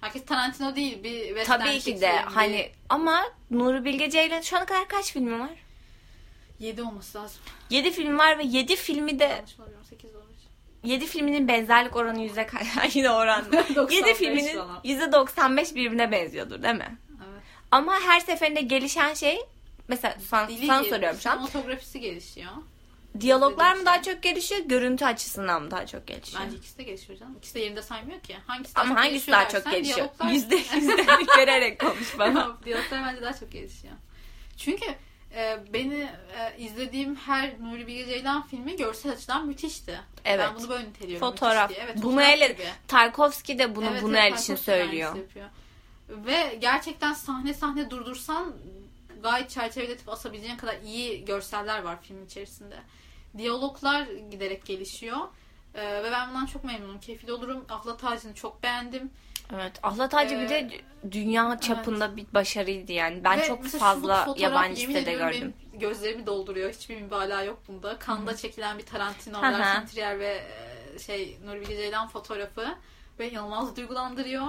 [0.00, 4.56] Herkes Tarantino değil bir western Tabii ki de bir- hani ama Nuri Bilge Ceylan şu
[4.56, 5.50] ana kadar kaç filmi var?
[6.60, 7.40] 7 olması lazım.
[7.70, 9.84] 7 film var ve 7 filmi de Yanlış mı oluyorum?
[9.90, 10.25] 8 olabilir.
[10.86, 12.66] 7 filminin benzerlik oranı yüzde kaç?
[12.96, 13.44] Yine oran.
[13.76, 16.98] 95 7 filminin yüzde 95 birbirine benziyordur değil mi?
[17.10, 17.42] Evet.
[17.70, 19.38] Ama her seferinde gelişen şey
[19.88, 21.34] mesela sana, Dili sana soruyorum şu an.
[21.46, 22.50] Sinematografisi gelişiyor.
[23.20, 26.42] Diyaloglar mı daha çok gelişiyor, görüntü açısından mı daha çok gelişiyor?
[26.46, 27.34] Bence ikisi de gelişiyor canım.
[27.38, 28.36] İkisi de yerinde saymıyor ki.
[28.46, 30.08] Hangisi daha Ama çok hangisi daha çok gelişiyor?
[30.18, 31.02] diyaloglar- Yüzde yüzde
[31.36, 32.56] görerek konuş bana.
[32.64, 33.94] Diyaloglar bence daha çok gelişiyor.
[34.56, 34.86] Çünkü
[35.34, 40.00] e, beni e, izlediğim her Nuri Bilge Ceylan filmi görsel açıdan müthişti.
[40.24, 40.46] Evet.
[40.48, 41.28] Ben bunu böyle niteliyorum.
[41.28, 41.70] Fotoğraf.
[41.70, 41.86] müthiş diye.
[41.90, 42.28] Evet, bunu fotoğraf.
[42.88, 45.16] Tarkovski de bunu Evet, bunu evet, için söylüyor.
[46.08, 48.54] Ve gerçekten sahne sahne durdursan
[49.22, 52.76] gayet çerçeveletip asabileceğin kadar iyi görseller var film içerisinde.
[53.38, 55.18] Diyaloglar giderek gelişiyor.
[55.74, 57.00] Ee, ve ben bundan çok memnunum.
[57.00, 57.64] Keyifli olurum.
[57.68, 59.10] Ahlat Ağacı'nı çok beğendim.
[59.54, 59.72] Evet.
[59.82, 63.24] Ahlat Ağacı bir de Ee, dünya çapında bir başarıydı yani.
[63.24, 65.54] Ben Ve çok fazla fotoğraf, yabancı sitede gördüm.
[65.74, 66.72] Gözlerimi dolduruyor.
[66.72, 67.98] Hiçbir mübalağa yok bunda.
[67.98, 69.52] Kanda çekilen bir Tarantino, Hı hı.
[69.52, 70.42] Lars Trier ve
[70.94, 72.74] e, şey Nuri Bilge Ceylan fotoğrafı
[73.18, 74.46] ve inanılmaz duygulandırıyor.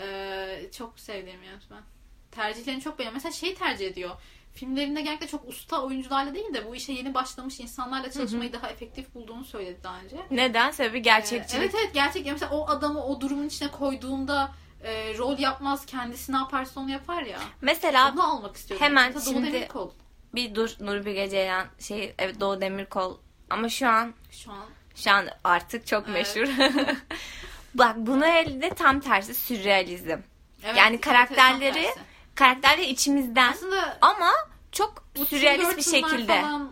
[0.00, 1.82] Ee, çok sevdiğim yönetmen.
[2.30, 3.16] Tercihlerini çok beğeniyorum.
[3.16, 4.10] Mesela şey tercih ediyor.
[4.54, 9.14] Filmlerinde genellikle çok usta oyuncularla değil de bu işe yeni başlamış insanlarla çalışmayı daha efektif
[9.14, 10.16] bulduğunu söyledi daha önce.
[10.30, 10.70] Neden?
[10.70, 11.60] Sebebi Ee, gerçekçilik.
[11.62, 12.26] Evet evet gerçek.
[12.26, 14.52] Mesela o adamı o durumun içine koyduğunda
[14.84, 17.38] e, rol yapmaz kendisi ne yaparsa onu yapar ya.
[17.60, 18.86] Mesela Onu almak istiyorum.
[18.86, 19.90] hemen Mesela şimdi- Demirkol
[20.34, 23.16] bir dur Nuri Bilge Ceylan şey evet Doğu Demirkol
[23.50, 24.64] ama şu an şu an.
[24.94, 26.36] şu an artık çok Evet.
[26.36, 26.52] meşhur.
[27.74, 30.18] Bak bunu elde tam tersi sürrealizm.
[30.64, 31.98] Evet, Yani karakterleri- tersi.
[32.34, 34.30] Karakterler içimizden aslında ama
[34.72, 36.40] çok sürrealist bir şekilde.
[36.42, 36.70] Falan,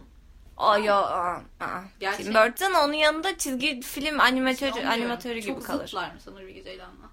[0.56, 1.82] aa.
[2.00, 2.24] Gerçek.
[2.24, 4.90] Tim Burton onun yanında çizgi film animatörü onu diyorum.
[4.92, 5.86] animatörü gibi Çok kalır.
[5.86, 7.06] zıtlar mesela Nuri Bilge Ceylan'la.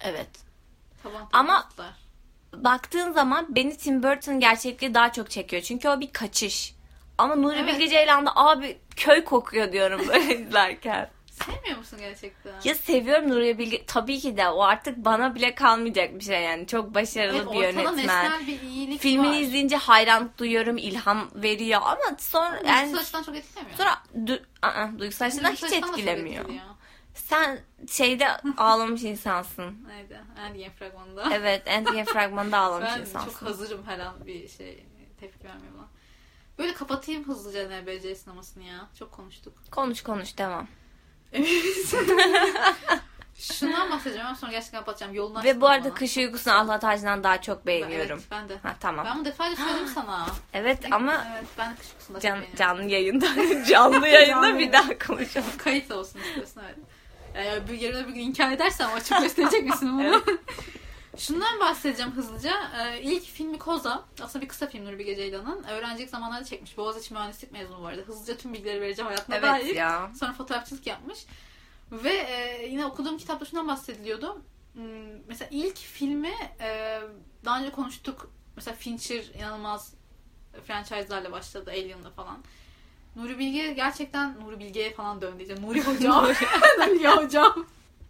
[0.00, 0.28] Evet.
[1.02, 1.94] Taban Ama- zıtlar.
[2.54, 5.62] Baktığın zaman beni Tim Burton gerçekliği daha çok çekiyor.
[5.62, 6.74] Çünkü o bir kaçış.
[7.18, 7.74] Ama Nuri Evet.
[7.74, 11.10] Bilge Ceylan'da abi köy kokuyor diyorum böyle izlerken.
[11.44, 12.54] Sevmiyor musun gerçekten?
[12.64, 13.86] Ya seviyorum Nuri Bilge.
[13.86, 16.66] Tabii ki de o artık bana bile kalmayacak bir şey yani.
[16.66, 18.46] Çok başarılı evet, bir yönetmen.
[18.46, 19.40] bir iyilik Filmini var.
[19.40, 23.76] izleyince hayranlık duyuyorum, ilham veriyor ama sonra Yani, yani açıdan çok etkilemiyor.
[23.78, 26.44] sonra du, aa, duygusal açıdan hiç Duygusal etkilemiyor.
[27.14, 29.86] Sen şeyde ağlamış insansın.
[29.88, 30.20] Neydi?
[30.38, 31.28] Endgame fragmanında.
[31.32, 33.30] Evet, Endgame fragmanında ağlamış ben insansın.
[33.30, 34.84] çok hazırım her an bir şey
[35.20, 35.70] tepki vermeye.
[36.58, 38.88] Böyle kapatayım hızlıca NBC sinemasını ya.
[38.98, 39.54] Çok konuştuk.
[39.70, 40.68] Konuş konuş devam.
[43.38, 45.14] Şundan bahsedeceğim ama sonra gerçekten kapatacağım.
[45.14, 45.94] Yolunu Ve bu arada bana.
[45.94, 48.18] kış uykusunu Allah tacından daha çok beğeniyorum.
[48.18, 48.56] Evet ben de.
[48.62, 49.06] Ha tamam.
[49.06, 50.26] Ben bunu defalarca söyledim sana.
[50.52, 53.26] Evet ama Evet ben de kış uykusunda can, canlı yayında
[53.68, 55.46] canlı yayında Canlı bir daha konuşalım.
[55.58, 56.76] Kayıt olsun istiyorsun evet.
[57.46, 60.22] Yani bir yarın öbür gün inkar edersem açık gösterecek misin bunu?
[61.18, 62.52] Şundan bahsedeceğim hızlıca.
[62.78, 64.04] Ee, ilk filmi Koza.
[64.22, 65.62] Aslında bir kısa film Nuri Bilge Ceylan'ın.
[65.64, 66.76] Öğrencilik zamanlarda çekmiş.
[66.76, 68.02] Boğaziçi mühendislik mezunu arada.
[68.02, 69.74] Hızlıca tüm bilgileri vereceğim hayatına Evet dair.
[69.76, 70.10] ya.
[70.20, 71.18] Sonra fotoğrafçılık yapmış.
[71.92, 74.42] Ve e, yine okuduğum kitapta şundan bahsediliyordu.
[74.72, 74.82] Hmm,
[75.28, 77.00] Mesela ilk filmi e,
[77.44, 78.30] daha önce konuştuk.
[78.56, 79.94] Mesela Fincher inanılmaz
[80.66, 81.70] franchise'larla başladı.
[81.70, 82.38] Alien'la falan.
[83.16, 85.38] Nuri Bilge gerçekten Nuri Bilge'ye falan döndü.
[85.38, 85.62] diyeceğim.
[85.62, 86.24] Nuri Hocam.
[86.24, 87.66] Nuri Hocam.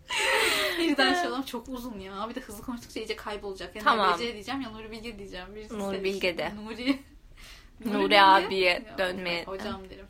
[0.78, 2.26] Birden şey olalım çok uzun ya.
[2.30, 3.76] Bir de hızlı konuştukça iyice kaybolacak.
[3.76, 4.14] Yani Tamam.
[4.14, 5.54] NBC diyeceğim ya Nuri Bilge diyeceğim.
[5.54, 6.04] Birisi Nuri.
[6.04, 6.52] Bilge de.
[6.64, 6.98] Nuri.
[7.84, 10.06] Nuri Bilge- abiye dönmeye- Hocam derim.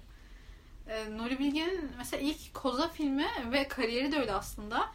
[0.88, 4.88] Ee, Nuri Bilge'nin mesela ilk Koza filmi ve kariyeri de öyle aslında.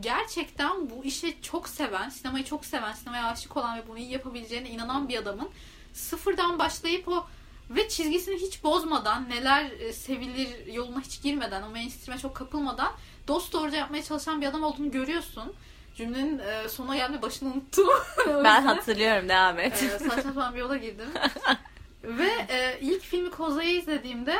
[0.00, 4.70] Gerçekten bu işi çok seven, sinemayı çok seven, sinemaya aşık olan ve bunu iyi yapabileceğine
[4.70, 5.50] inanan bir adamın
[5.92, 7.26] sıfırdan başlayıp o
[7.70, 12.92] ve çizgisini hiç bozmadan, neler e, sevilir yoluna hiç girmeden, o mainstream'e çok kapılmadan
[13.28, 15.52] dost doğruca yapmaya çalışan bir adam olduğunu görüyorsun.
[15.96, 17.88] Cümlenin e, sona gelme başını unuttum.
[18.44, 19.82] Ben hatırlıyorum devam et.
[19.82, 21.08] ee, saçma sapan bir yola girdim.
[22.04, 24.36] Ve e, ilk filmi Koza'yı izlediğimde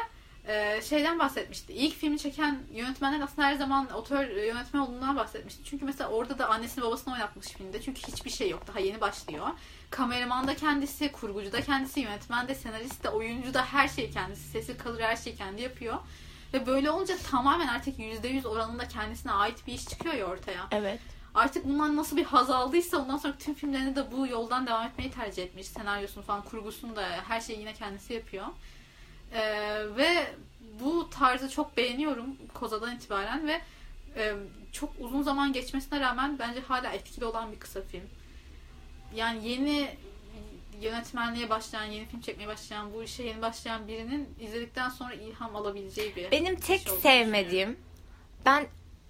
[0.48, 1.72] e, şeyden bahsetmişti.
[1.72, 5.64] İlk filmi çeken yönetmenler aslında her zaman otör e, yönetmen olduğundan bahsetmişti.
[5.64, 7.82] Çünkü mesela orada da annesini babasını oynatmış filmde.
[7.82, 8.66] Çünkü hiçbir şey yok.
[8.66, 9.46] Daha yeni başlıyor.
[9.90, 14.48] Kameraman da kendisi, kurgucu da kendisi, yönetmen de, senarist de, oyuncu da her şeyi kendisi.
[14.48, 15.98] Sesi kalır her şeyi kendi yapıyor.
[16.54, 21.00] Ve böyle olunca tamamen artık %100 oranında kendisine ait bir iş çıkıyor ya ortaya Evet.
[21.34, 25.10] artık bundan nasıl bir haz aldıysa ondan sonra tüm filmlerinde de bu yoldan devam etmeyi
[25.10, 25.66] tercih etmiş.
[25.66, 28.46] Senaryosunu falan, kurgusunu da her şeyi yine kendisi yapıyor.
[29.32, 30.26] Ee, ve
[30.80, 33.60] bu tarzı çok beğeniyorum Koza'dan itibaren ve
[34.16, 34.34] e,
[34.72, 38.08] çok uzun zaman geçmesine rağmen bence hala etkili olan bir kısa film.
[39.14, 39.96] Yani yeni
[40.80, 46.16] yönetmenliğe başlayan, yeni film çekmeye başlayan, bu işe yeni başlayan birinin izledikten sonra ilham alabileceği
[46.16, 47.78] bir Benim tek olduğunu sevmediğim
[48.46, 48.66] ben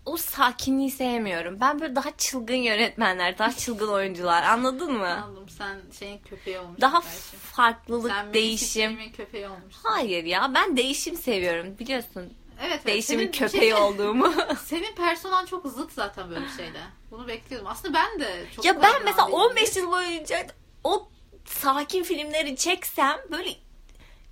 [0.06, 1.60] o sakinliği sevmiyorum.
[1.60, 5.22] Ben böyle daha çılgın yönetmenler, daha çılgın oyuncular anladın mı?
[5.24, 5.48] Anladım.
[5.48, 6.80] Sen şeyin köpeği olmuşsun.
[6.80, 7.38] Daha kardeşim.
[7.38, 8.82] farklılık, Sen değişim.
[8.84, 9.80] mainstream'in köpeği olmuşsun.
[9.82, 12.32] Hayır ya ben değişim seviyorum biliyorsun.
[12.60, 12.86] Evet, evet.
[12.86, 14.32] Değişimin Senin köpeği şey- olduğumu.
[14.64, 16.80] Senin personan çok zıt zaten böyle bir şeyde.
[17.10, 17.68] Bunu bekliyordum.
[17.70, 19.38] Aslında ben de çok ya ben mesela değilim.
[19.38, 20.46] 15 yıl boyunca
[20.84, 21.08] o
[21.44, 23.48] sakin filmleri çeksem böyle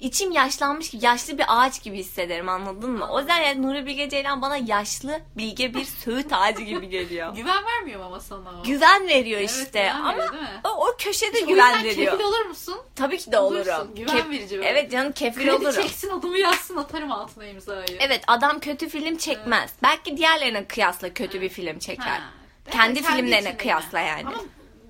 [0.00, 3.08] içim yaşlanmış gibi yaşlı bir ağaç gibi hissederim anladın mı?
[3.10, 7.34] O yüzden yani Nuri Bilge Ceylan bana yaşlı bilge bir söğüt ağacı gibi geliyor.
[7.36, 8.64] Güven vermiyor ama sana o.
[8.64, 10.60] güven veriyor Evet, işte güven ama veriyor, değil mi?
[10.64, 12.10] o, o köşede o güven veriyor.
[12.12, 12.76] kefil olur musun?
[12.96, 13.72] Tabii ki de Olursun.
[13.72, 13.94] olurum.
[13.94, 14.68] Güven verici böyle.
[14.68, 15.82] Evet canım kefil Kredi olurum.
[15.82, 17.96] çeksin adımı yazsın atarım altına imzayı.
[18.00, 19.72] Evet adam kötü film çekmez.
[19.82, 22.04] Belki diğerlerine kıyasla kötü bir film çeker.
[22.18, 22.30] Ha.
[22.70, 24.26] Kendi Evet, filmlerine kıyasla yani.
[24.28, 24.38] Ama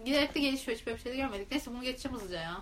[0.04, 0.76] giderek de gelişiyor.
[0.78, 1.50] Hiç böyle bir şey de görmedik.
[1.50, 2.56] Neyse bunu geçeceğim hızlıca ya.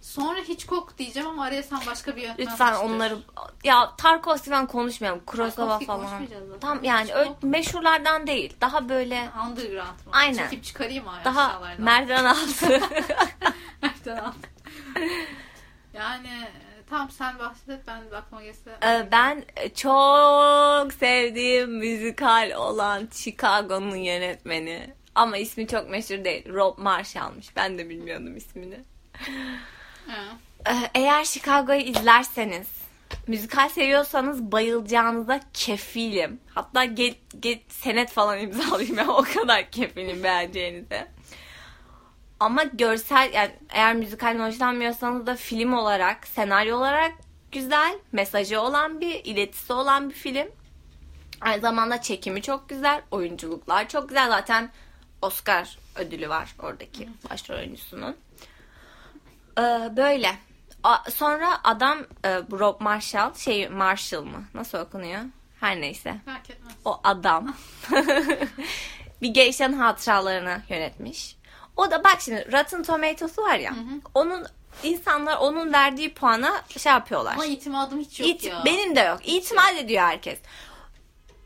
[0.00, 2.86] Sonra Hitchcock diyeceğim ama araya sen başka bir yönetmen Lütfen seçtir.
[2.86, 3.18] onları
[3.64, 5.20] ya Tarkovski falan konuşmayalım.
[5.26, 6.00] Kurosawa Tarkovski falan.
[6.00, 6.60] konuşmayacağız zaten.
[6.60, 7.42] Tam yani öyle Hitchcock.
[7.42, 8.56] meşhurlardan değil.
[8.60, 10.12] Daha böyle Underground mı?
[10.12, 10.44] Aynen.
[10.50, 11.84] Çekip çıkarayım mı daha aşağılardan?
[11.84, 12.68] merdiven altı.
[13.82, 14.48] Merdiven altı.
[15.94, 18.42] yani e, tamam sen bahset ben de aklıma.
[18.42, 19.44] Ee, ben
[19.74, 24.94] çok sevdiğim müzikal olan Chicago'nun yönetmeni.
[25.14, 26.48] Ama ismi çok meşhur değil.
[26.48, 27.56] Rob Marshall'mış.
[27.56, 28.80] Ben de bilmiyordum ismini.
[30.68, 32.68] Ee, Eğer Chicago'yu izlerseniz,
[33.26, 36.40] müzikal seviyorsanız bayılacağınıza kefilim.
[36.54, 41.08] Hatta get, get senet falan imzalayayım ya o kadar kefilim beğeneceğinize.
[42.40, 47.12] Ama görsel yani eğer müzikalden hoşlanmıyorsanız da film olarak, senaryo olarak
[47.52, 50.48] güzel, mesajı olan bir, iletisi olan bir film.
[51.40, 54.28] Aynı zamanda çekimi çok güzel, oyunculuklar çok güzel.
[54.28, 54.70] Zaten
[55.22, 58.16] Oscar ödülü var oradaki başrol oyuncusunun.
[59.58, 59.62] Ee,
[59.96, 60.36] böyle.
[60.84, 64.44] A- sonra adam e, Rob Marshall, şey Marshall mı?
[64.54, 65.20] Nasıl okunuyor?
[65.60, 66.16] Her neyse.
[66.24, 66.72] Fark etmez.
[66.84, 67.54] O adam
[69.22, 71.36] bir geishanın hatıralarını yönetmiş.
[71.76, 73.74] O da bak şimdi Rotten Tomatoes'u var ya.
[74.14, 74.46] Onun
[74.82, 77.32] insanlar onun verdiği puana şey yapıyorlar.
[77.32, 78.62] Ama itimadım hiç yok İt- ya.
[78.64, 79.28] Benim de yok.
[79.28, 80.38] İtimat ediyor herkes.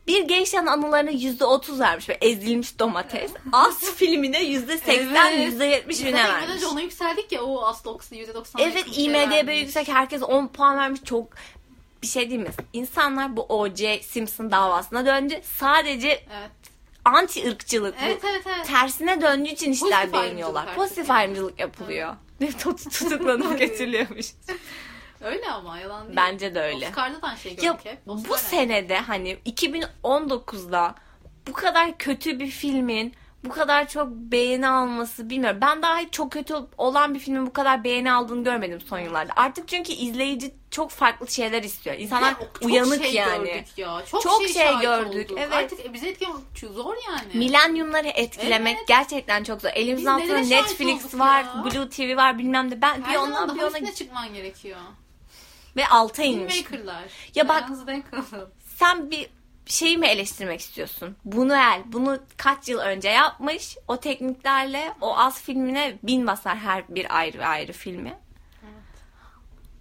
[0.07, 3.31] Bir geishanın anılarına yüzde otuz vermiş ve ezilmiş domates.
[3.51, 5.45] Az filmine yüzde seksen, Evet.
[5.45, 6.49] yüzde yetmiş Biz bine vermiş.
[6.55, 8.45] önce ona yükseldik ya o aslı okusu %90.
[8.61, 11.27] Evet IMDB yüksek herkes 10 puan vermiş çok
[12.01, 12.49] bir şey değil mi?
[12.73, 14.01] İnsanlar bu O.J.
[14.03, 15.41] Simpson davasına döndü.
[15.59, 16.51] Sadece Evet.
[17.05, 17.95] anti ırkçılık.
[18.03, 18.67] Evet evet evet.
[18.67, 20.61] Tersine döndüğü için işler Pozitif beğeniyorlar.
[20.61, 22.15] ayrımcılık Pozitif ayrımcılık yapılıyor.
[22.59, 24.25] Tut- Tutuklanıp getiriliyormuş.
[25.21, 26.15] Öyle ama yalan değil.
[26.15, 26.87] Bence de öyle.
[26.87, 28.07] Oscar'da da şey Ya gördük hep.
[28.07, 28.37] bu Oscar'da.
[28.37, 30.95] senede hani 2019'da
[31.47, 35.59] bu kadar kötü bir filmin bu kadar çok beğeni alması bilmiyorum.
[35.61, 39.33] Ben daha hiç çok kötü olan bir filmin bu kadar beğeni aldığını görmedim son yıllarda.
[39.35, 41.95] Artık çünkü izleyici çok farklı şeyler istiyor.
[41.99, 43.47] İnsanlar Ya, çok uyanık şey yani.
[43.47, 44.01] gördük ya.
[44.11, 45.37] Çok, Çok şey, şey gördük, olduk.
[45.39, 45.53] evet.
[45.53, 46.37] Artık bize etkilemek
[46.73, 47.27] zor yani.
[47.33, 48.87] Milenyumları etkilemek Evet.
[48.87, 49.69] gerçekten çok zor.
[49.73, 51.63] Elimizin altında Netflix var, ya?
[51.65, 52.81] Blue TV var bilmem de.
[52.81, 54.77] Ben Her bir ona bir ona çıkman gerekiyor.
[55.77, 56.55] Ve alta inmiş.
[57.35, 57.69] Ya bak-.
[58.75, 59.29] Sen bir
[59.65, 61.15] şeyi mi eleştirmek istiyorsun?
[61.25, 63.77] Bunu el, bunu kaç yıl önce yapmış.
[63.87, 68.17] O tekniklerle o az filmine bin basar her bir ayrı ayrı filmi.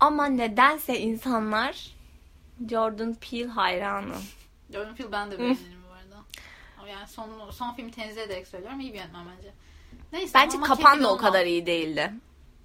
[0.00, 1.96] Ama nedense insanlar
[2.70, 4.14] Jordan Peele hayranı.
[4.72, 6.24] Jordan Peele ben de beğenirim bu arada.
[6.78, 8.80] Ama yani son, son filmi tenzih ederek söylüyorum.
[8.80, 9.52] iyi bir yönetmen bence.
[10.12, 10.34] Neyse.
[10.34, 12.12] Bence Kapan da o kadar iyi değildi.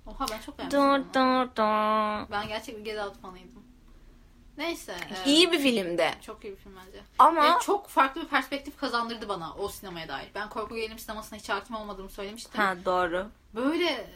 [0.08, 1.04] Oha ben çok beğenmiştim Dur onu.
[1.14, 2.32] dur dur.
[2.32, 3.64] Ben gerçek bir Get Out fanıydım.
[4.58, 4.96] Neyse.
[5.26, 6.12] e, İyi bir filmdi.
[6.26, 7.00] Çok iyi bir film bence.
[7.20, 10.28] Ama Ve çok farklı bir perspektif kazandırdı bana o sinemaya dair.
[10.36, 12.62] Ben korku gerilim sinemasına hiç hakim olmadığımı söylemiştim.
[12.62, 13.28] ha doğru.
[13.56, 14.08] Böyle e,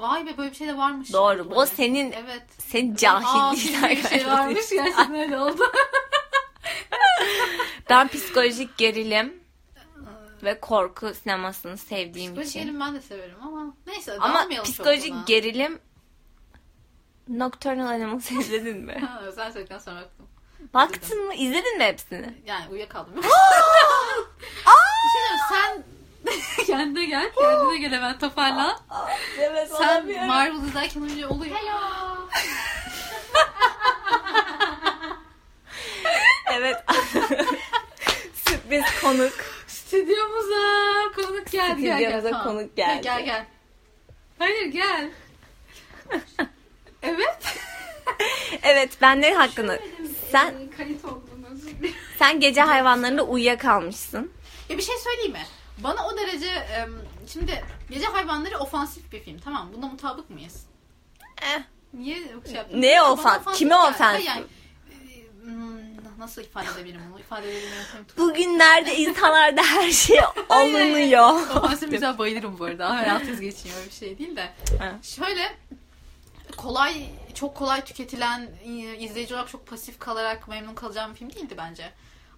[0.00, 1.12] vay be böyle bir şey de varmış.
[1.12, 1.44] Doğru.
[1.50, 1.54] Böyle.
[1.60, 2.42] O senin Evet.
[2.58, 5.62] senin Aa, cahilliğinden bir şey varmış gerçekten öyle oldu.
[7.90, 9.41] Ben psikolojik gerilim
[10.42, 12.60] ve korku sinemasını sevdiğim Psikolojik için.
[12.60, 15.22] gerilim ben de severim ama neyse Ama çok psikolojik buna.
[15.26, 15.78] gerilim
[17.28, 18.92] Nocturnal Animals izledin mi?
[19.06, 20.26] Ha, Sen söyledikten sonra baktım.
[20.74, 21.34] Baktın mı?
[21.34, 22.34] İzledin mi hepsini?
[22.46, 23.14] Yani uyuyakaldım.
[23.16, 23.22] bir
[25.12, 25.82] şey sen
[26.66, 27.32] kendine gel.
[27.38, 28.78] Kendine gel hemen toparlan.
[29.38, 31.56] Evet Sen Marvel izlerken uyuyor oluyor.
[36.52, 36.84] Evet.
[38.48, 39.32] Sürpriz konuk.
[39.92, 41.82] Stüdyomuza konuk geldi.
[41.82, 42.46] Gel, gel, Stüdyomuza tamam.
[42.46, 43.00] konuk geldi.
[43.02, 43.46] Gel gel.
[44.38, 45.10] Hayır gel.
[47.02, 47.38] evet.
[48.62, 49.78] Evet ben ne hakkında?
[50.30, 51.04] Sen Ee, kayıt
[51.52, 51.94] özür dilerim.
[52.18, 54.30] sen gece hayvanlarında uyuyakalmışsın.
[54.68, 55.46] Ya bir şey söyleyeyim mi?
[55.78, 56.46] Bana o derece
[57.26, 59.70] şimdi Gece Hayvanları ofansif bir film tamam?
[59.74, 60.66] Bunda mutabık mıyız?
[61.42, 61.62] Eh.
[61.94, 62.80] Niye şey yaptın?
[62.82, 64.26] Neye ofans- kime ofansif?
[64.26, 64.44] Yani, e,
[66.22, 67.20] nasıl ifade edebilirim bunu?
[67.20, 68.06] İfade edebilirim.
[68.18, 71.28] Bugünlerde insanlarda her şey alınıyor.
[71.56, 72.96] Ofansif güzel bayılırım bu arada.
[72.96, 74.48] Hayatınız geçiyor öyle bir şey değil de.
[75.02, 75.56] Şöyle
[76.56, 78.48] kolay çok kolay tüketilen
[78.98, 81.90] izleyici olarak çok pasif kalarak memnun kalacağım bir film değildi bence.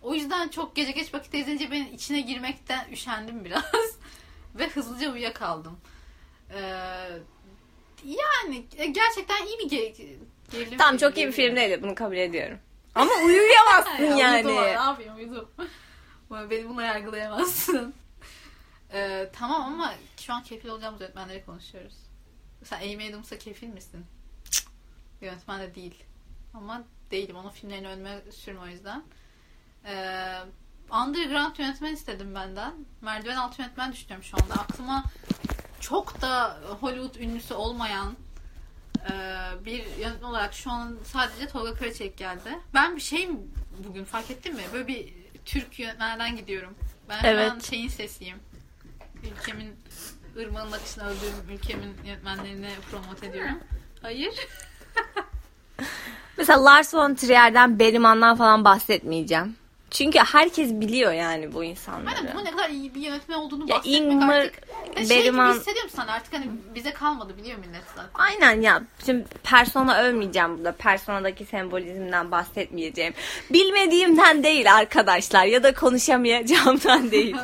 [0.02, 3.64] O yüzden çok gece geç vakitte izleyince ben içine girmekten üşendim biraz.
[4.54, 5.76] Ve hızlıca uyuyakaldım.
[6.50, 6.60] Ee,
[8.04, 10.16] yani gerçekten iyi bir ge-
[10.52, 12.58] Gerilim Tamam çok iyi bir film değildi bunu kabul ediyorum.
[12.94, 14.46] Ama uyuyamazsın Ya, yani.
[14.46, 15.50] Uyudum, ne yapayım uyudum.
[16.30, 17.94] Beni buna yargılayamazsın.
[18.92, 21.94] Ee, tamam ama şu an kefil olacağımız yönetmenleri konuşuyoruz.
[22.64, 24.06] Sen Amy Adams'a kefil misin?
[24.50, 24.68] Cık.
[25.20, 26.04] Yönetmen de değil.
[26.54, 27.36] Ama değilim.
[27.36, 29.04] Onun filmlerini önüme sürme o yüzden.
[29.84, 30.38] Ee,
[30.90, 32.74] underground yönetmen istedim benden.
[33.00, 34.54] Merdiven altı yönetmen düşünüyorum şu anda.
[34.54, 35.04] Aklıma
[35.80, 38.16] çok da Hollywood ünlüsü olmayan
[39.10, 39.14] e,
[39.64, 42.58] bir yönetmen olarak şu an sadece Tolga Karaçelik geldi.
[42.74, 43.40] Ben bir şeyim
[43.88, 44.62] bugün fark ettin mi?
[44.72, 45.12] Böyle bir
[45.44, 46.74] Türk yönetmenlerden gidiyorum.
[47.08, 47.52] Ben Evet.
[47.52, 48.36] an şeyin sesiyim.
[49.32, 49.76] Ülkemin
[50.38, 53.60] ırmağın akışına öldüğüm ülkemin yönetmenlerini promote ediyorum.
[54.02, 54.34] Hayır.
[56.36, 59.56] Mesela Lars von Trier'den Bergman'dan falan bahsetmeyeceğim.
[59.94, 62.16] Çünkü herkes biliyor yani bu insanları.
[62.16, 64.62] Aynen bunun ne kadar iyi bir yönetmen olduğunu Ya bahsetmek Ingmar artık.
[64.96, 68.10] Ya şey Bergman- gibi hissediyorum sana artık hani bize kalmadı biliyor millet zaten.
[68.14, 68.82] Aynen ya.
[69.06, 70.72] Şimdi persona övmeyeceğim burada.
[70.72, 73.14] Personadaki sembolizmden bahsetmeyeceğim.
[73.50, 75.44] Bilmediğimden değil arkadaşlar.
[75.44, 77.36] Ya da konuşamayacağımdan değil.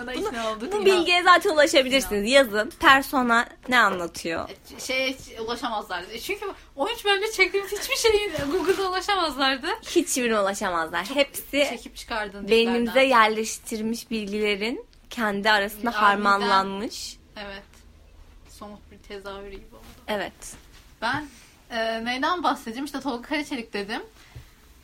[0.53, 0.73] Olduk.
[0.73, 2.31] Bu bilgiye zaten ulaşabilirsiniz.
[2.31, 2.73] Yazın.
[2.81, 4.49] Persona ne anlatıyor?
[4.79, 6.19] şeye ulaşamazlardı.
[6.19, 6.45] Çünkü
[6.81, 9.67] 13 bölümde çektiğimiz hiçbir şeyi Google'da ulaşamazlardı.
[9.83, 11.05] Hiçbirine ulaşamazlar.
[11.15, 16.01] Hepsi Çekip çıkardın beynimize yerleştirmiş bilgilerin kendi arasında Harbiden.
[16.01, 17.17] harmanlanmış.
[17.37, 17.63] Evet.
[18.49, 19.85] Somut bir tezahürü gibi oldu.
[20.09, 20.33] Evet.
[21.03, 21.29] Ben
[21.71, 22.85] e, neyden bahsedeceğim?
[22.85, 24.03] İşte Tolga Karaçelik dedim.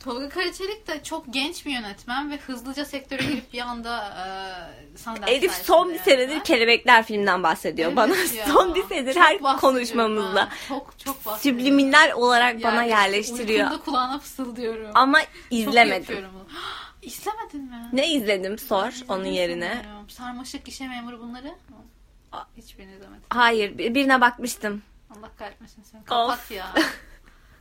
[0.03, 5.29] Tolga Karaçelik de çok genç bir yönetmen ve hızlıca sektöre girip bir anda e, ders
[5.29, 6.03] Elif son bir yani.
[6.05, 8.15] senedir Kelebekler filmden bahsediyor Evet bana.
[8.15, 8.45] ya.
[8.47, 10.41] Son bir senedir Çok her konuşmamızda.
[10.41, 10.49] ha.
[10.67, 11.61] Çok çok bahsediyorum.
[11.61, 13.63] Subliminal olarak bana Yani yerleştiriyor.
[13.65, 14.91] Uykumda kulağına fısıldıyorum.
[14.93, 15.19] Ama
[15.51, 16.25] izlemedim.
[17.01, 17.89] İzlemedin mi?
[17.93, 19.75] Ne izledim sor İzledim onun yerine.
[19.83, 20.09] sanıyorum.
[20.09, 21.55] Sarmaşık gişe memuru bunları.
[22.57, 23.23] Hiçbirini izlemedim.
[23.29, 24.81] Hayır bir- birine bakmıştım.
[25.17, 26.03] Allah kahretmesin seni.
[26.05, 26.73] Kapat ya.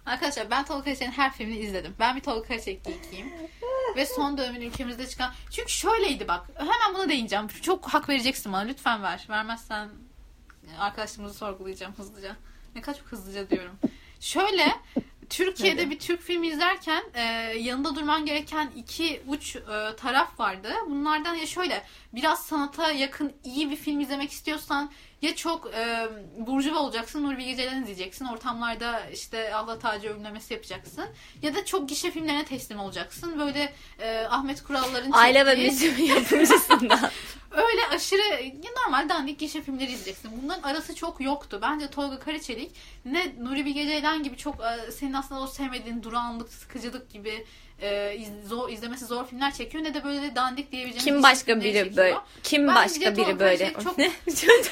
[0.07, 1.95] Arkadaşlar ben Tolga Karaçelik'in her filmini izledim.
[1.99, 3.33] Ben bir Tolga Karaçelik geekiyim.
[3.97, 5.33] Ve son dönemin ülkemizde çıkan...
[5.51, 6.47] Çünkü şöyleydi bak.
[6.55, 7.49] Hemen buna değineceğim.
[7.49, 8.63] Çok hak vereceksin bana.
[8.63, 9.27] Lütfen ver.
[9.31, 9.89] Vermezsen
[10.79, 12.37] arkadaşlığımızı sorgulayacağım hızlıca.
[12.75, 13.79] Ne çok hızlıca diyorum.
[14.21, 14.73] Şöyle
[15.31, 15.91] Türkiye'de Neden?
[15.91, 17.23] bir Türk filmi izlerken e,
[17.59, 20.73] yanında durman gereken iki uç e, taraf vardı.
[20.89, 24.91] Bunlardan ya şöyle biraz sanata yakın iyi bir film izlemek istiyorsan
[25.23, 28.25] ya çok e, burjuva olacaksın Nuri Bilge Ceylan izleyeceksin.
[28.25, 31.05] Ortamlarda işte Allah tacı övünlemesi yapacaksın.
[31.43, 33.39] Ya da çok gişe filmlerine teslim olacaksın.
[33.39, 36.99] Böyle e, Ahmet Kurallar'ın Aile ve çektiği- Müslüm yapımcısından.
[37.51, 40.31] Öyle aşırı ya normal dandik gişe filmleri izleyeceksin.
[40.43, 41.59] Bunların arası çok yoktu.
[41.63, 42.71] Bence Tolga Karaçelik
[43.05, 47.47] ne Nuri Bilge Ceylan gibi çok e, senin aslında o sevmediğin durağanlık, sıkıcılık gibi
[47.83, 51.97] e, zor, izlemesi zor filmler çekiyor ne de böyle dandik diyebileceğim Kim başka biri çekiyor.
[51.97, 52.17] böyle?
[52.43, 53.73] Kim Bence başka biri böyle?
[53.85, 54.11] Çok- Ne?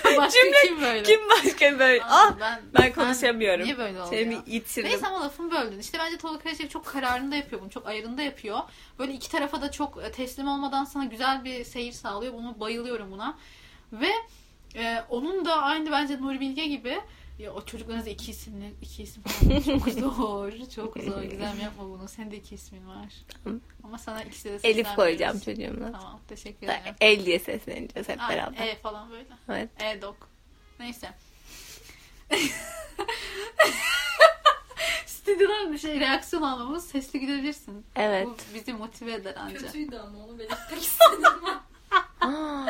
[0.05, 1.03] Başka Cümle kim böyle?
[1.03, 2.03] kim başka böyle?
[2.05, 3.64] Ah ben, ben konuşamıyorum.
[3.64, 4.90] Niye böyle oldu Seni yitirdim.
[4.90, 5.79] Neyse ama lafımı böldün.
[5.79, 7.71] İşte bence Tolga Karaçelik çok kararında yapıyor bunu.
[7.71, 8.59] Çok ayarında yapıyor.
[8.99, 12.33] Böyle iki tarafa da çok e, teslim olmadan sana güzel bir seyir sağlıyor.
[12.33, 13.38] Bunu bayılıyorum buna.
[13.93, 14.11] Ve
[14.77, 16.99] e, onun da aynı bence Nuri Bilge gibi
[17.38, 20.53] ya o çocuklarınızda iki isimli iki isim falan çok zor.
[20.75, 21.23] Çok zor.
[21.23, 22.09] Gizem yapma bunu.
[22.09, 23.12] Senin de iki ismin var.
[23.44, 23.61] Tamam.
[23.85, 25.92] Ama sana ikisi de Elif koyacağım çocuğumla.
[25.92, 26.20] Tamam.
[26.29, 26.94] Teşekkür Da- ederim.
[27.01, 28.66] El diye sesleneceğiz hep Aynen, beraber.
[28.68, 29.27] E falan böyle.
[29.49, 29.68] Evet.
[29.83, 30.29] E-dok.
[30.81, 31.09] Neyse.
[35.07, 37.87] Stüdyodan bir şey reaksiyon almamız sesli gidebilirsin.
[37.97, 38.27] Evet.
[38.27, 39.59] Bu bizi motive eder anca.
[39.59, 41.25] Kötüydü ama onu belirtmek istedim.
[42.20, 42.66] Aa,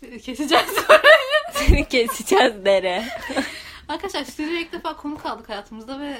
[0.22, 1.02] Keseceğiz sonra.
[1.56, 3.04] Seni keseceğiz dere.
[3.88, 6.18] Arkadaşlar stüdyoya ilk defa konuk aldık hayatımızda ve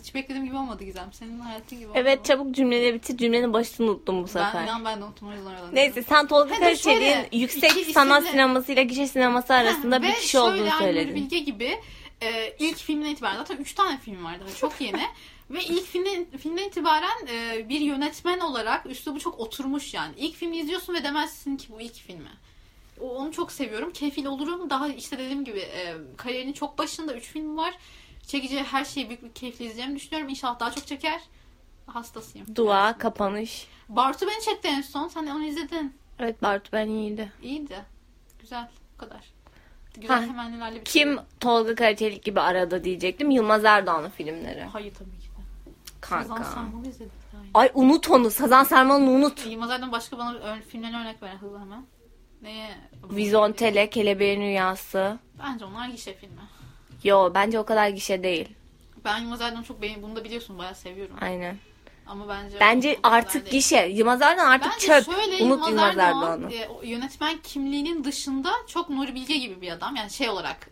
[0.00, 1.12] hiç beklediğim gibi olmadı Gizem.
[1.12, 1.98] Senin hayatın gibi oldu.
[1.98, 3.16] Evet çabuk cümleleri bitir.
[3.16, 4.64] Cümlenin başını unuttum bu Ben sefer.
[4.64, 5.28] inan ben de unuttum
[5.72, 10.12] Neyse sen Tolga şöyle, yüksek iki sanat isimle- sinemasıyla gişe sineması arasında Heh, bir ve
[10.14, 11.14] kişi olduğunu söyledin.
[11.14, 11.80] Bilge gibi
[12.22, 15.02] e, ilk filmden itibaren zaten 3 tane film var daha çok yeni.
[15.50, 20.14] ve ilk filmden, filmden itibaren e, bir yönetmen olarak üslubu çok oturmuş yani.
[20.16, 22.28] İlk filmi izliyorsun ve demezsin ki bu ilk filmi.
[23.02, 23.92] Onu çok seviyorum.
[23.92, 24.70] Kefil olurum.
[24.70, 27.74] Daha işte dediğim gibi e, kariyerinin çok başında 3 film var.
[28.26, 30.28] Çekici her şeyi büyük bir keyifle izleyeceğimi düşünüyorum.
[30.28, 31.20] İnşallah daha çok çeker.
[31.86, 32.56] Hastasıyım.
[32.56, 33.66] Dua, kapanış.
[33.88, 35.08] Bartu beni çekti en son.
[35.08, 35.94] Sen onu izledin.
[36.18, 37.32] Evet Bartu ben iyiydi.
[37.42, 37.84] İyiydi.
[38.40, 38.68] Güzel.
[38.94, 39.32] Bu kadar.
[40.00, 43.30] Güzel temennilerle bir Kim Tolga Karaçelik gibi arada diyecektim.
[43.30, 44.62] Yılmaz Erdoğan'ın filmleri.
[44.62, 45.70] Hayır tabii ki de.
[46.00, 46.28] Kanka.
[46.28, 47.12] Sazan Sarmal'ı izledik.
[47.54, 48.30] Ay unut onu.
[48.30, 49.46] Sazan Sarmal'ını unut.
[49.46, 51.84] Yılmaz Erdoğan başka bana filmlerine örnek ver hızlı hemen.
[52.42, 52.68] Neye?
[53.10, 55.18] Vizontele, Kelebeğin Rüyası.
[55.44, 56.40] Bence onlar gişe filmi.
[57.04, 58.48] Yo bence o kadar gişe değil.
[59.04, 61.16] Ben Yılmaz Erdoğan'ı çok beğen bunu da biliyorsun bayağı seviyorum.
[61.20, 61.56] Aynen.
[62.06, 63.52] Ama bence Bence o kadar artık değil.
[63.62, 63.86] gişe.
[63.86, 65.04] Yılmaz Erdoğan artık Bence çöp.
[65.04, 66.54] şöyle Unut Yılmaz Yılmaz Erdoğan Erdoğan'ı.
[66.54, 69.96] e, o yönetmen kimliğinin dışında çok Nuri Bilge gibi bir adam.
[69.96, 70.70] Yani şey olarak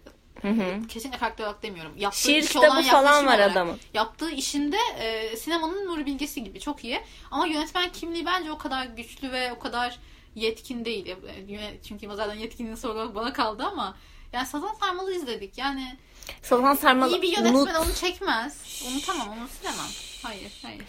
[0.89, 1.93] Kesinlikle karakter olarak demiyorum.
[1.97, 3.53] Yaptığı Şiir kitabı olan falan var olarak.
[3.53, 3.79] adamın.
[3.95, 7.01] Yaptığı işinde e, sinemanın nuri bilgesi gibi çok iyi.
[7.31, 9.99] Ama yönetmen kimliği bence o kadar güçlü ve o kadar
[10.35, 11.07] yetkin değil.
[11.07, 13.95] E, Çünkü zaten yetkinliğini sorgulamak bana kaldı ama
[14.33, 15.59] yani Sazan Sarmal'ı izledik.
[15.59, 15.97] Yani
[16.43, 17.87] Sazan Sarmal iyi bir yönetmen unut.
[17.87, 18.83] onu çekmez.
[18.93, 19.91] Unutamam onu silemem.
[20.23, 20.85] Hayır hayır.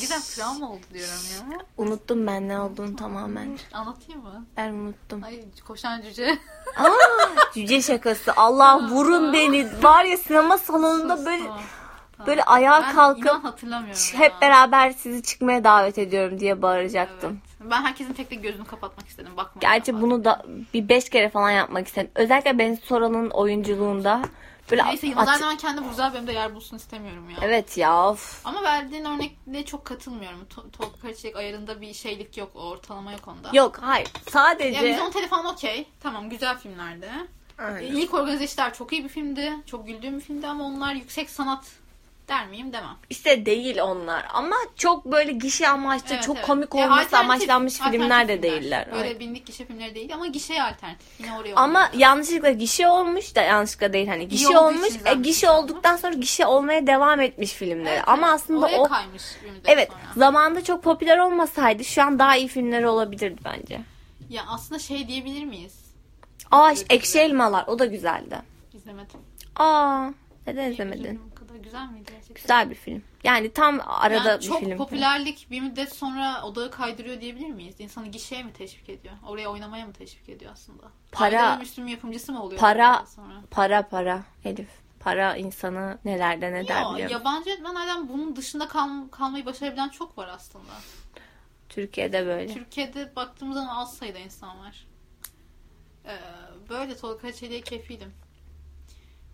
[0.00, 1.58] Güzel travma oldu diyorum ya.
[1.76, 3.58] Unuttum ben ne olduğunu tamamen.
[3.72, 4.46] Anlatayım mı?
[4.56, 5.24] Ben unuttum.
[5.24, 6.38] Ay koşan cüce.
[6.76, 6.88] Aa,
[7.54, 8.32] cüce şakası.
[8.36, 9.82] Allah vurun beni.
[9.82, 11.44] Var ya sinema salonunda böyle
[12.26, 13.62] böyle ayağa Ben kalkıp
[14.14, 17.30] hep beraber sizi çıkmaya davet ediyorum diye bağıracaktım.
[17.30, 17.47] Evet.
[17.60, 19.36] Ben herkesin tek tek gözünü kapatmak istedim.
[19.36, 19.60] Bakma.
[19.60, 22.10] Gerçi bunu da bir beş kere falan yapmak istedim.
[22.14, 24.22] Özellikle Ben Sora'nın oyunculuğunda
[24.70, 27.36] böyle Neyse Yıldız Erdoğan kendi güzel bölümde yer bulsun istemiyorum ya.
[27.42, 28.46] Evet ya of.
[28.46, 30.38] Ama verdiğin örnekle çok katılmıyorum.
[30.56, 32.50] To- Tolga Karaçiçek ayarında bir şeylik yok.
[32.54, 33.50] O ortalama yok onda.
[33.52, 34.08] Yok hayır.
[34.30, 35.86] Sadece Ya Vizyon Telefon okey.
[36.00, 37.10] Tamam güzel filmlerdi.
[37.58, 37.78] Aynen.
[37.82, 39.52] İlk Organize İşler çok iyi bir filmdi.
[39.66, 41.64] Çok güldüğüm bir filmdi ama onlar yüksek sanat
[42.28, 42.96] der miyim demem.
[43.10, 46.46] İşte değil onlar ama çok böyle gişe amaçlı Evet, çok evet.
[46.46, 48.88] komik E, olması alternatif- amaçlanmış filmler de alternatif değiller.
[48.92, 49.20] Böyle Evet.
[49.20, 51.20] bindik gişe filmleri değil ama gişeye alternatif.
[51.20, 52.00] Yine oraya Ama oynuyor.
[52.00, 54.88] yanlışlıkla gişe olmuş da yanlışlıkla değil hani gişe olduğu olmuş.
[55.04, 57.94] E, gişe olduktan sonra gişe olmaya devam etmiş filmleri.
[57.94, 58.34] Evet, Ama evet.
[58.34, 59.22] aslında Oraya o kaymış
[59.66, 60.00] evet sonra.
[60.16, 63.80] zamanında çok popüler olmasaydı şu an daha iyi filmleri olabilirdi bence.
[64.30, 65.74] Ya aslında şey diyebilir miyiz?
[66.50, 67.18] Aa Ekşi.
[67.20, 68.38] Elmalar o da güzeldi.
[68.74, 69.20] İzlemedim.
[69.56, 70.08] Aa
[70.46, 71.20] neden izlemedin?
[71.58, 72.34] Kadar güzel miydi gerçekten?
[72.42, 73.02] Güzel bir film.
[73.24, 74.76] Yani tam arada Yani bir çok film.
[74.76, 77.74] popülerlik bir müddet sonra odağı kaydırıyor diyebilir miyiz?
[77.78, 79.14] İnsanı gişeye mi teşvik ediyor?
[79.26, 80.82] Oraya oynamaya mı teşvik ediyor aslında?
[81.12, 82.60] Para- Aile ve Müslüm yapımcısı mı oluyor?
[82.60, 83.42] Para- Sonra?
[83.50, 84.68] Para para Elif.
[85.00, 90.18] Para insanı nelerde ne der Yo, biliyor yabancı yönetmenlerden bunun dışında kal- kalmayı başarabilen çok
[90.18, 90.72] var aslında.
[91.68, 92.54] Türkiye'de böyle.
[92.54, 94.86] Türkiye'de baktığımız zaman az sayıda insan var.
[96.06, 96.18] Ee,
[96.68, 98.12] böyle Tolga Karaçeli'ye kefiydim.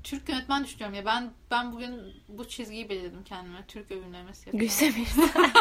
[0.04, 3.64] Türk yönetmen düşünüyorum ya ben ben bugün bu çizgiyi belirledim kendime.
[3.68, 4.68] Türk övünlemesi yapıyorum.
[4.68, 4.94] Gülsem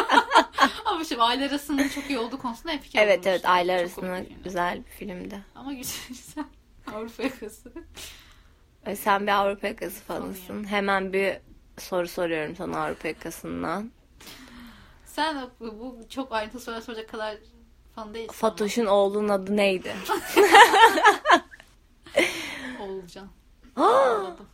[0.84, 4.78] Ama şimdi aile arasının çok iyi olduğu konusunda hep fikir Evet evet aile arasında güzel
[4.78, 5.44] bir filmdi.
[5.54, 6.44] Ama güzel.
[6.94, 7.72] Avrupa yakası.
[8.86, 10.64] E, Sen bir Avrupa yakası fanısın.
[10.64, 11.36] Hemen bir
[11.78, 13.90] soru soruyorum sana Avrupa yakasından.
[15.06, 17.36] Sen bu, çok ayrıntılı sorular soracak kadar
[17.94, 19.94] fan değilsin Fatoş'un oğlunun adı neydi?
[22.80, 23.28] Oğulcan.
[23.76, 24.46] Anladım.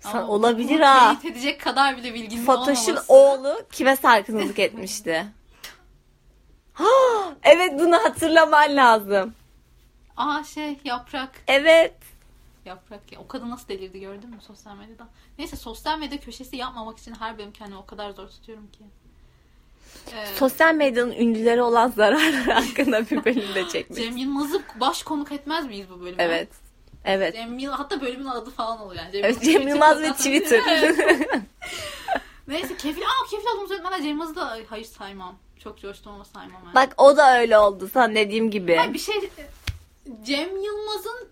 [0.00, 1.16] Sen olabilir bunu ha.
[1.20, 3.12] teyit edecek kadar bile bilginin Fatoş'un olmaması.
[3.12, 5.26] oğlu kime sarkıntılık etmişti?
[6.72, 6.84] Ha,
[7.42, 9.34] evet bunu hatırlaman lazım.
[10.16, 11.30] Aa şey yaprak.
[11.46, 11.94] Evet.
[12.64, 13.20] Yaprak ya.
[13.20, 15.06] O kadın nasıl delirdi gördün mü sosyal medyada?
[15.38, 18.84] Neyse sosyal medya köşesi yapmamak için her bölüm kendimi o kadar zor tutuyorum ki.
[20.12, 23.98] Ee, Sosyal medyanın ünlüleri olan zararları hakkında bir bölüm de çekmek.
[23.98, 26.22] Cem Yılmaz'ı baş konuk etmez miyiz bu bölüme?
[26.22, 26.48] Evet.
[27.04, 27.34] Evet.
[27.34, 29.12] Cem Yılmaz, hatta bölümün adı falan olur yani.
[29.12, 30.60] Cem, Evet, Cem Yılmaz ve Twitter.
[32.48, 35.36] Neyse kefil, aa kefil olduğumuz öğretmenler Cem Yılmaz'ı da ay, hayır saymam.
[35.58, 36.74] Çok coştum ama saymam yani.
[36.74, 38.76] Bak o da öyle oldu sana dediğim gibi.
[38.76, 39.30] Hayır, bir şey
[40.24, 41.28] Cem Yılmaz'ın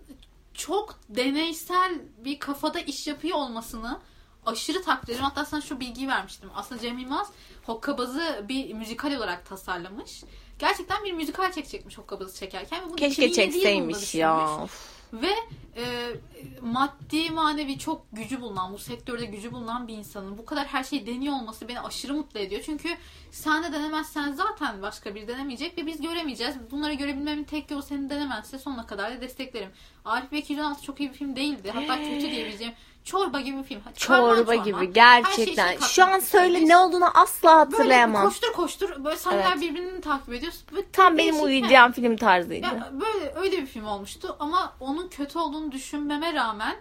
[0.53, 3.99] çok deneysel bir kafada iş yapıyor olmasını
[4.45, 5.31] aşırı takdir ediyorum.
[5.35, 6.49] Hatta sana şu bilgiyi vermiştim.
[6.55, 7.27] Aslında Cem Yılmaz
[7.65, 10.23] Hokkabaz'ı bir müzikal olarak tasarlamış.
[10.59, 12.83] Gerçekten bir müzikal çekecekmiş Hokkabaz'ı çekerken.
[12.85, 14.67] Bunu Keşke 2007 yılında çekseymiş ya.
[15.13, 15.35] Ve
[15.77, 16.15] e,
[16.61, 21.07] maddi manevi çok gücü bulunan, bu sektörde gücü bulunan bir insanın bu kadar her şeyi
[21.07, 22.61] deniyor olması beni aşırı mutlu ediyor.
[22.65, 22.89] Çünkü
[23.31, 26.55] sen de denemezsen zaten başka biri denemeyecek ve biz göremeyeceğiz.
[26.71, 29.69] Bunları görebilmemin tek yolu senin denemezse sonuna kadar da desteklerim.
[30.05, 31.71] Arif ve 216 çok iyi bir film değildi.
[31.71, 32.73] Hatta kötü diyebileceğim.
[33.05, 33.81] Çorba gibi film.
[33.97, 34.63] Çorba çorman.
[34.63, 35.75] gibi şey gerçekten.
[35.77, 38.23] için Şu an söyle ne olduğunu asla Böyle hatırlayamam.
[38.23, 39.61] koştur koştur böyle sahneler Evet.
[39.61, 40.53] birbirini takip ediyor.
[40.71, 42.65] Böyle Tam benim değişik- uyuyacağım film tarzıydı.
[42.65, 46.75] ya böyle öyle bir film olmuştu ama onun kötü olduğunu düşünmeme rağmen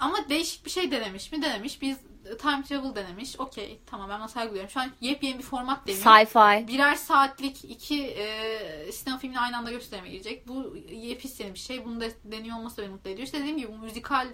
[0.00, 1.42] ama değişik bir şey denemiş mi?
[1.42, 1.82] Denemiş.
[1.82, 1.96] Biz
[2.42, 3.40] time travel denemiş.
[3.40, 4.70] Okey tamam ben ona saygı duyuyorum.
[4.70, 6.02] Şu an yepyeni bir format deniyor.
[6.04, 6.68] Sci-fi.
[6.68, 10.48] Birer saatlik iki e, sinema filmini aynı anda gösterime girecek.
[10.48, 11.84] Bu yepyeni bir şey.
[11.84, 13.26] Bunu da deniyor olması da beni mutlu ediyor.
[13.26, 14.26] İşte dediğim gibi bu müzikal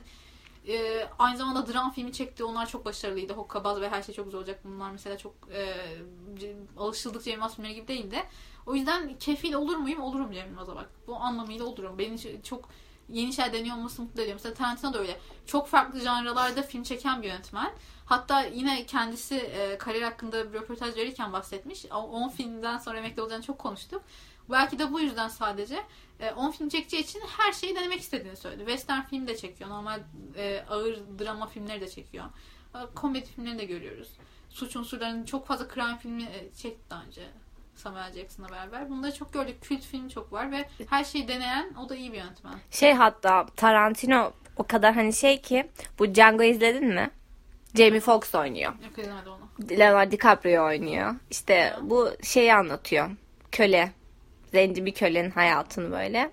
[0.68, 2.44] e, aynı zamanda dram filmi çekti.
[2.44, 3.32] Onlar çok başarılıydı.
[3.32, 4.60] Hokkabaz ve her şey çok güzel olacak.
[4.64, 5.74] Bunlar mesela çok e,
[6.76, 8.22] alışıldık Cem Yılmaz filmleri gibi değildi.
[8.66, 10.00] O yüzden kefil olur muyum?
[10.00, 10.90] Olurum Cem Yılmaz'a bak.
[11.06, 11.98] Bu anlamıyla olurum.
[11.98, 12.68] Beni çok
[13.08, 14.34] yeni şeyler deniyor olması mutlu ediyor.
[14.34, 15.20] Mesela Tarantino da öyle.
[15.46, 17.72] Çok farklı janralarda film çeken bir yönetmen.
[18.06, 21.86] Hatta yine kendisi e, kariyer hakkında bir röportaj verirken bahsetmiş.
[21.90, 24.02] O 10 filmden sonra emekli olacağını çok konuştuk.
[24.50, 25.84] Belki de bu yüzden sadece
[26.20, 28.58] e, 10 film çekeceği için her şeyi denemek istediğini söyledi.
[28.58, 29.70] Western film de çekiyor.
[29.70, 30.00] Normal
[30.36, 32.24] e, ağır drama filmleri de çekiyor.
[32.74, 34.08] E, komedi filmleri de görüyoruz.
[34.50, 37.22] Suç unsurlarının çok fazla crime filmi e, çekti daha önce.
[37.76, 38.90] Samuel Jackson'la beraber.
[38.90, 39.62] Bunları çok gördük.
[39.62, 42.54] Kült film çok var ve her şeyi deneyen o da iyi bir yönetmen.
[42.70, 47.10] Şey hatta Tarantino o kadar hani şey ki bu Django izledin mi?
[47.74, 48.72] Jamie Foxx oynuyor.
[48.84, 49.78] Yok izlemedim onu.
[49.78, 51.14] Leonardo DiCaprio oynuyor.
[51.30, 53.10] İşte bu şeyi anlatıyor.
[53.52, 53.92] Köle.
[54.53, 56.30] Zenci bir kölenin hayatını böyle.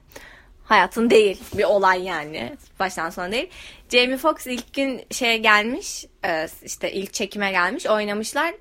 [0.66, 1.42] Hayatın değil.
[1.58, 2.58] Bir olay yani.
[2.80, 3.50] Baştan sona değil.
[3.90, 6.06] Jamie Foxx ilk gün şeye gelmiş.
[6.26, 7.86] e, işte ilk çekime gelmiş.
[7.86, 8.54] Oynamışlar.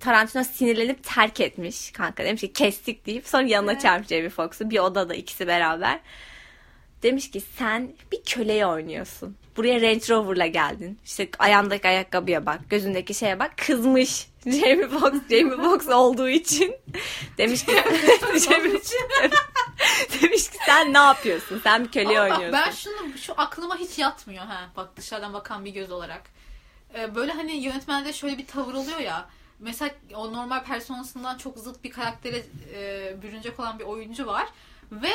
[0.00, 2.24] Tarantino sinirlenip terk etmiş kanka.
[2.24, 3.82] Demiş ki kestik deyip sonra yanına Evet.
[3.82, 4.70] çağırmış Jamie Foxx'u.
[4.70, 6.00] Bir odada ikisi beraber.
[7.02, 9.36] Demiş ki sen bir köleyi oynuyorsun.
[9.56, 10.98] Buraya Range Rover'la geldin.
[11.04, 13.52] İşte ayağındaki ayakkabıya bak, gözündeki şeye bak.
[13.66, 16.74] Kızmış Jamie Foxx, Jamie Foxx olduğu için.
[17.38, 17.72] Demiş ki
[18.36, 18.80] Jamie-
[20.22, 21.60] demiş ki sen ne yapıyorsun?
[21.64, 22.52] Sen bir köleyi Ama bak, oynuyorsun.
[22.66, 24.70] ben şunu şu aklıma hiç yatmıyor ha.
[24.76, 26.22] Bak dışarıdan bakan bir göz olarak.
[26.98, 29.28] Ee, böyle hani yönetmende şöyle bir tavır oluyor ya.
[29.58, 32.42] Mesela o normal personasından çok zıt bir karaktere
[32.74, 34.46] e, bürünecek olan bir oyuncu var.
[34.92, 35.10] Ve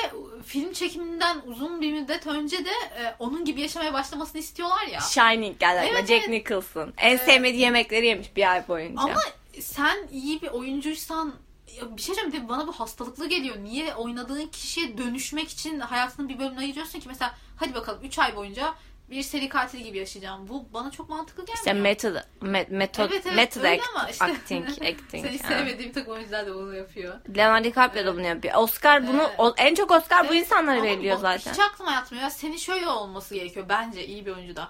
[0.45, 4.99] film çekiminden uzun bir müddet önce de e, onun gibi yaşamaya başlamasını istiyorlar ya.
[4.99, 5.97] Shining geldi aklıma.
[5.97, 6.29] Evet, Jack evet.
[6.29, 6.93] Nicholson.
[6.97, 9.01] En sevmediği yemekleri yemiş bir ay boyunca.
[9.01, 9.21] Ama
[9.59, 11.33] sen iyi bir oyuncuysan
[11.79, 13.55] ya bir şey de bana bu hastalıklı geliyor.
[13.63, 17.07] Niye oynadığın kişiye dönüşmek için hayatının bir bölümünü ayırıyorsun ki?
[17.07, 18.73] Mesela hadi bakalım 3 ay boyunca
[19.11, 20.49] bir seri katil gibi yaşayacağım.
[20.49, 21.57] Bu bana çok mantıklı gelmiyor.
[21.57, 25.25] İşte method, met, method, Evet, evet, method act- ama işte- acting, acting.
[25.25, 25.47] Seni ha.
[25.47, 27.15] sevmediğim takım oyuncular da bunu yapıyor.
[27.37, 28.53] Leonardo DiCaprio da bunu yapıyor.
[28.57, 29.35] Oscar bunu, Evet.
[29.37, 31.51] o- en çok Oscar bu Evet, insanlara ama veriliyor zaten.
[31.53, 32.23] Hiç aklıma yatmıyor.
[32.23, 34.69] Ya senin şöyle olması gerekiyor bence iyi bir oyuncuda.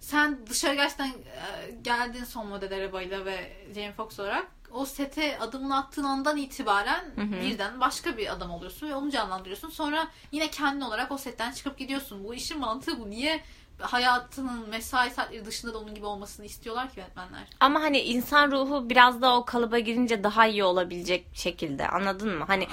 [0.00, 5.76] Sen dışarı gerçekten e, geldin son model arabayla ve Jamie Foxx olarak o sete adımını
[5.78, 7.04] attığın andan itibaren
[7.42, 9.70] birden başka bir adam oluyorsun ve onu canlandırıyorsun.
[9.70, 12.24] Sonra yine kendin olarak o setten çıkıp gidiyorsun.
[12.24, 13.10] Bu işin mantığı bu.
[13.10, 13.40] Niye
[13.80, 17.42] hayatının mesai saatleri dışında da onun gibi olmasını istiyorlar ki yönetmenler?
[17.60, 22.44] Ama hani insan ruhu biraz da o kalıba girince daha iyi olabilecek şekilde anladın mı?
[22.46, 22.66] Hani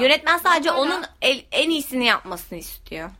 [0.00, 3.10] yönetmen sadece onun el- en iyisini yapmasını istiyor.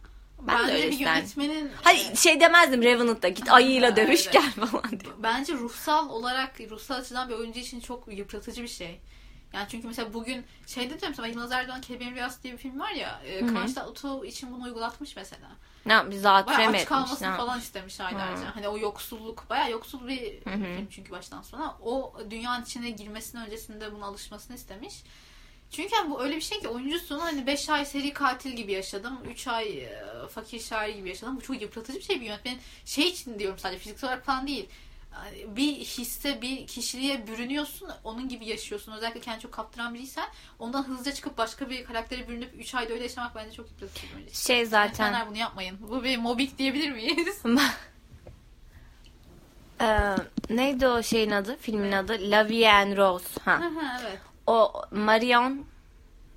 [0.47, 4.33] Ben de Bence öyle bir yönetmenin Hani şey demezdim Revenant'ta git ayıyla dövüş Evet.
[4.33, 5.13] gel falan diye.
[5.23, 9.01] Bence ruhsal olarak ruhsal açıdan bir oyuncu için çok yıpratıcı bir şey.
[9.53, 12.91] Yani çünkü mesela bugün şey dedim mesela Yılmaz Erdoğan Kelebeğin Rüyası diye bir film var
[12.91, 15.49] ya e, Kıvanç Tatlıtuğ için bunu uygulatmış mesela.
[15.87, 16.17] Ne yapmış?
[16.17, 18.55] Zatürre mi aç kalmasını Ne falan istemiş aylarca.
[18.57, 21.77] Hani o yoksulluk bayağı yoksul bir film çünkü baştan sona.
[21.83, 25.03] O dünyanın içine girmesinin öncesinde buna alışmasını istemiş.
[25.73, 29.19] Çünkü yani bu öyle bir şey ki oyuncusun hani 5 ay seri katil gibi yaşadım.
[29.31, 31.37] 3 ay e, fakir şair gibi yaşadım.
[31.37, 32.59] Bu çok yıpratıcı bir şey bir yönetmenin.
[32.85, 34.69] Şey için diyorum sadece fiziksel olarak falan değil.
[35.15, 37.89] Yani Bir hisse, bir kişiliğe bürünüyorsun.
[38.05, 38.93] Onun gibi yaşıyorsun.
[38.93, 43.03] Özellikle kendini çok kaptıran biriysen ondan hızlıca çıkıp başka bir karaktere bürünüp 3 ayda öyle
[43.03, 44.57] yaşamak bence çok yıpratıcı bir şey.
[44.57, 45.79] Şey zaten Yönetmenler bunu yapmayın.
[45.91, 47.43] Bu bir mobbing diyebilir miyiz?
[49.81, 50.17] Ee,
[50.51, 51.57] neydi o şeyin adı?
[51.57, 52.19] Filmin adı?
[52.21, 53.41] La Vie en Rose.
[53.45, 53.63] Ha.
[54.03, 54.19] evet.
[54.47, 55.65] O Marion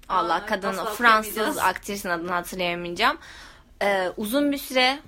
[0.09, 3.17] Allah Aa, kadın Fransız aktrisin adını hatırlayamayacağım.
[3.81, 4.99] Ee, uzun bir süre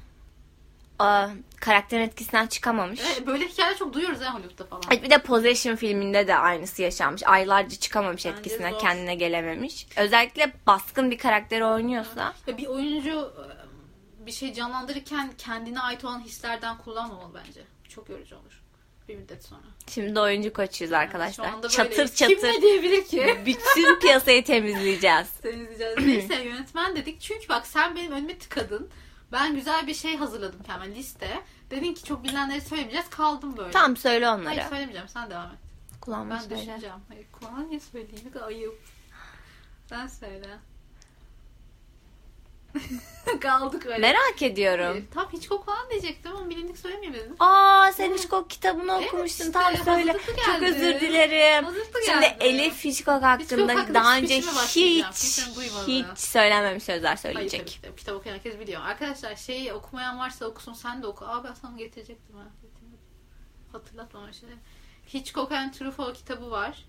[0.99, 1.27] aa,
[1.59, 2.99] karakterin etkisinden çıkamamış.
[3.05, 4.83] Evet, böyle hikayeler çok duyuyoruz ya Hollywood'da falan.
[4.91, 7.23] Evet, Bir de Possession filminde de aynısı yaşanmış.
[7.25, 8.79] Aylarca çıkamamış Bence etkisinden, zor.
[8.79, 9.87] kendine gelememiş.
[9.97, 12.33] Özellikle baskın bir karakter oynuyorsa.
[12.47, 13.33] Ya bir oyuncu
[14.21, 17.61] e, bir şey canlandırırken kendine ait olan hislerden kullanmamalı bence.
[17.89, 18.61] Çok yorucu olur.
[19.07, 19.61] Bir müddet sonra.
[19.87, 21.45] Şimdi oyuncu koçuyuz Şu arkadaşlar.
[21.47, 23.37] anda çatır çatır Kim ne diyebilir ki?
[23.45, 25.27] bütün piyasayı temizleyeceğiz.
[25.41, 25.97] Temizleyeceğiz.
[26.29, 27.21] Neyse yönetmen dedik.
[27.21, 28.89] Çünkü bak sen benim önüme tıkadın.
[29.31, 31.43] Ben güzel bir şey hazırladım kendime liste.
[31.71, 33.09] Dedin ki çok bilinenleri söylemeyeceğiz.
[33.09, 33.71] Kaldım böyle.
[33.71, 34.69] Tamam söyle Hayır onları.
[34.69, 35.07] söylemeyeceğim.
[35.07, 35.57] Sen devam et.
[36.01, 36.55] Kulağıma Ben söyle.
[36.61, 36.95] düşüneceğim.
[37.07, 38.21] Hayır kulağına niye söyleyeyim?
[38.25, 38.79] Ne kadar ayıp.
[39.89, 40.47] Sen söyle.
[43.41, 43.97] Kaldık öyle.
[43.97, 45.07] Merak ediyorum.
[45.13, 47.35] Tam Hitchcock falan diyecektim ama bilindik söylemeyeyim dedim.
[47.39, 49.45] Aa sen Hitchcock kitabını Evet, okumuştun.
[49.45, 50.15] işte, Tam söyle.
[50.45, 51.65] Çok özür dilerim.
[52.05, 52.25] Şimdi.
[52.39, 55.13] Elif Hitchcock hakkında hakkında daha önce başlayacağım.
[55.13, 55.41] hiç
[55.87, 57.59] hiç söylenmemiş sözler Hayır söyleyecek.
[57.59, 57.95] tabii ki de.
[57.95, 58.81] Kitap okuyan herkes biliyor.
[58.81, 61.25] Arkadaşlar şeyi okumayan varsa okusun sen de oku.
[61.25, 62.43] Aa ben sana getirecektim ha.
[62.61, 62.99] Getirmedim.
[63.71, 64.51] Hatırlatma o şeyi.
[65.13, 66.85] Hitchcock and Truffaut kitabı var.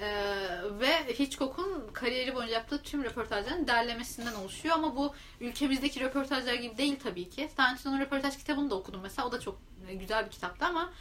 [0.00, 6.78] Ee, ve Hitchcock'un kariyeri boyunca yaptığı tüm röportajların derlemesinden oluşuyor ama bu ülkemizdeki röportajlar gibi
[6.78, 7.48] değil tabii ki.
[7.56, 9.28] Tarantino'nun röportaj kitabını da okudum mesela.
[9.28, 10.92] O da çok e, güzel bir kitaptı ama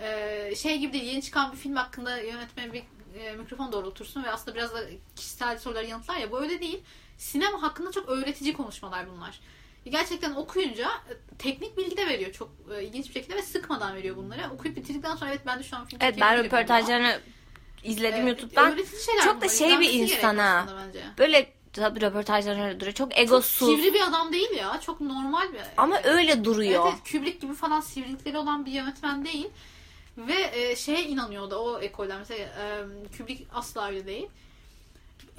[0.00, 1.04] e, şey gibi değil.
[1.04, 2.82] Yeni çıkan bir film hakkında yönetmen bir
[3.20, 4.80] e, mikrofon doğrultursun ve aslında biraz da
[5.16, 6.30] kişisel soruları yanıtlar ya.
[6.30, 6.80] Bu öyle değil.
[7.18, 9.40] Sinema hakkında çok öğretici konuşmalar bunlar.
[9.84, 14.16] Gerçekten okuyunca e, teknik bilgi de veriyor çok e, ilginç bir şekilde ve sıkmadan veriyor
[14.16, 14.50] bunları.
[14.50, 17.20] Okuyup bitirdikten sonra evet ben de şu an film Evet ben röportajlarını
[17.84, 18.76] izledim Evet, YouTube'dan.
[19.06, 20.66] şeyler Çok da şey bir insan ha.
[21.18, 22.94] Böyle tabii röportajlarını öyle duruyor.
[22.94, 23.68] Çok Çok egosuz.
[23.80, 24.80] sivri bir adam değil ya.
[24.80, 25.60] Çok normal bir.
[25.76, 26.84] Ama öyle Evet, duruyor.
[26.86, 29.48] evet Kubrick gibi falan sivrilikleri olan bir yönetmen değil.
[30.18, 32.84] Ve e, şeye inanıyor da o ekolden mesela e,
[33.18, 34.26] Kubrick asla öyle değil.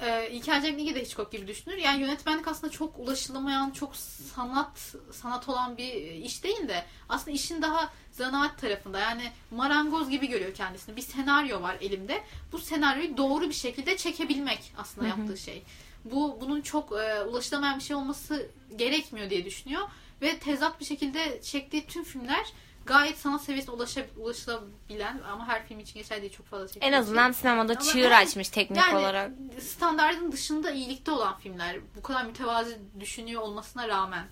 [0.00, 1.76] E, İlker Cengiz de Hitchcock gibi düşünür.
[1.76, 7.62] Yani yönetmenlik aslında çok ulaşılamayan, çok sanat sanat olan bir iş değil de aslında işin
[7.62, 8.98] daha zanaat tarafında.
[9.00, 10.96] Yani marangoz gibi görüyor kendisini.
[10.96, 12.24] Bir senaryo var elimde.
[12.52, 15.62] Bu senaryoyu doğru bir şekilde çekebilmek aslında yaptığı şey.
[16.04, 19.88] Bu bunun çok e, ulaşılamayan bir şey olması gerekmiyor diye düşünüyor
[20.22, 22.46] ve tezat bir şekilde çektiği tüm filmler
[22.86, 26.92] gayet sanat seviyesine ulaşa, ulaşılabilen ama her film için geçerli değil çok fazla çektiği En
[26.92, 27.40] azından için.
[27.40, 29.30] sinemada Ama çığır yani- açmış teknik yani olarak.
[29.60, 31.76] standartın dışında iyilikte olan filmler.
[31.96, 34.26] Bu kadar mütevazi düşünüyor olmasına rağmen.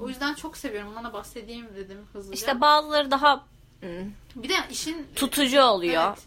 [0.00, 0.90] O yüzden çok seviyorum.
[0.90, 2.34] Ondan da bahsedeyim dedim hızlıca.
[2.34, 3.44] İşte bazıları daha
[4.36, 6.06] bir de işin tutucu oluyor.
[6.08, 6.18] Evet.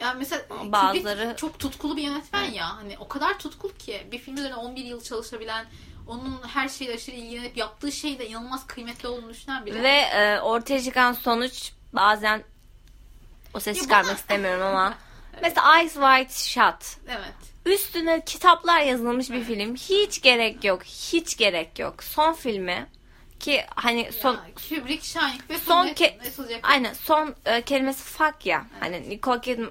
[0.00, 2.76] Yani mesela Bazıları- Kubrick çok tutkulu bir yönetmen ya.
[2.76, 5.66] Hani o kadar tutkulu ki bir film üzerine 11 yıl çalışabilen,
[6.12, 9.82] onun her şeyle aşırı ilgilenip yaptığı şey de inanılmaz kıymetli olduğunu düşünen biri.
[9.82, 12.44] Ve e, ortaya çıkan sonuç bazen
[13.54, 14.94] o ses Ya çıkarmak bana- istemiyorum ama
[15.42, 16.96] mesela Eyes Wide Shut.
[17.08, 17.34] Evet.
[17.66, 19.74] Üstüne kitaplar yazılmış bir film.
[19.76, 20.82] Hiç gerek yok.
[20.84, 22.02] Hiç gerek yok.
[22.04, 22.86] Son filmi
[23.40, 28.46] ki hani son Ya, Kubrick, Shining ve son son ke- aynen son e, kelimesi fuck
[28.46, 28.66] ya.
[28.80, 29.70] Hani Nicole Kidman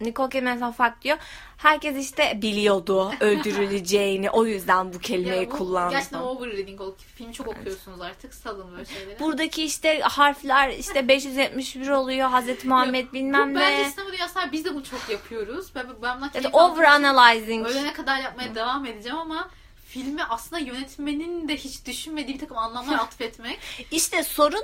[0.00, 1.18] Nicole Kidman mesela fuck diyor.
[1.56, 4.30] Herkes işte biliyordu öldürüleceğini.
[4.30, 5.90] o yüzden bu kelimeyi Ya bu kullandı.
[5.94, 6.96] Gerçekten overreading oldu.
[7.14, 8.34] Filmi çok okuyorsunuz artık.
[8.34, 9.20] Salın böyle şeyleri.
[9.20, 12.28] Buradaki işte harfler işte 571 oluyor.
[12.28, 13.90] Hazreti Muhammed bilmem Bu Bence ne.
[13.90, 15.66] sinema dünyasında biz de bunu çok yapıyoruz.
[15.74, 17.68] Ben, ben bundan Ya keyif da aldığım over analyzing.
[17.68, 19.50] için Ölene kadar yapmaya devam edeceğim ama
[19.86, 23.58] filmi aslında yönetmenin de hiç düşünmediği bir takım anlamlar atfetmek.
[23.90, 24.62] İşte sorun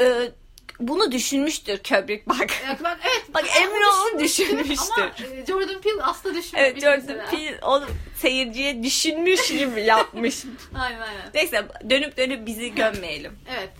[0.00, 0.32] e,
[0.80, 2.62] bunu düşünmüştür Kubrick bak.
[2.66, 3.24] Ya ben, evet.
[3.34, 5.02] Bak emin onu düşünmüştür.
[5.02, 6.72] Ama e, Jordan Peele asla düşünmemiş.
[6.72, 7.30] Evet Jordan mesela.
[7.30, 10.44] Peele onu seyirciye düşünmüş gibi yapmış.
[10.74, 11.30] Aynen aynen.
[11.34, 13.38] Neyse dönüp dönüp bizi gömmeyelim.
[13.56, 13.70] Evet.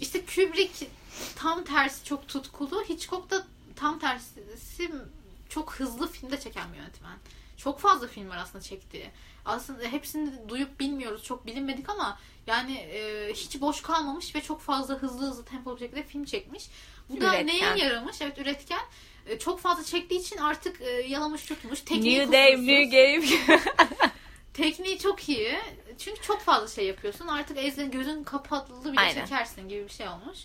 [0.00, 0.86] işte Kubrick
[1.36, 2.84] tam tersi çok tutkulu.
[2.88, 3.46] Hitchcock da
[3.76, 4.40] tam tersi
[5.48, 7.16] çok hızlı filmde çeken bir yönetmen.
[7.56, 9.10] Çok fazla film var aslında çektiği.
[9.44, 11.24] Aslında hepsini duyup bilmiyoruz.
[11.24, 15.80] Çok bilinmedik ama yani e, hiç boş kalmamış ve çok fazla hızlı hızlı tempolu bir
[15.80, 16.64] şekilde film çekmiş.
[17.08, 17.46] Bu da Üretken.
[17.46, 18.16] neye yaramış?
[18.20, 18.80] Evet üretken.
[19.26, 21.80] E, çok fazla çektiği için artık e, yalamış tutmuş.
[21.80, 22.52] Tekniği New Day.
[22.66, 23.26] New Game.
[24.54, 25.58] Tekniği çok iyi.
[25.98, 27.26] Çünkü çok fazla şey yapıyorsun.
[27.26, 29.14] Artık ezden gözün kapatılı bile Aynen.
[29.24, 30.38] çekersin gibi bir şey olmuş.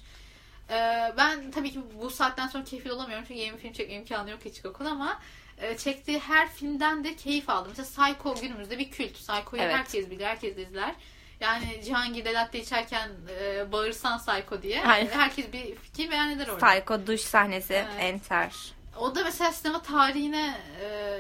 [0.70, 3.26] Ee, ben tabii ki bu saatten sonra keyifli olamıyorum.
[3.28, 5.20] Çünkü yeni film çekme imkanı yok Hitchcock'un ama
[5.58, 7.74] e, çektiği her filmden de keyif aldım.
[7.78, 9.14] Mesela Psycho günümüzde bir kült.
[9.14, 9.76] Psycho'yu Evet.
[9.76, 10.96] herkes bilir, herkes izler.
[11.40, 14.84] Yani Cihangir'de latte içerken e, bağırsan Psycho diye.
[14.86, 15.12] Aynen.
[15.12, 16.68] Herkes bir fikir beyan eder orada.
[16.68, 17.88] Psycho duş sahnesi Evet.
[18.00, 18.52] enter.
[19.00, 21.20] O da mesela sinema tarihine e,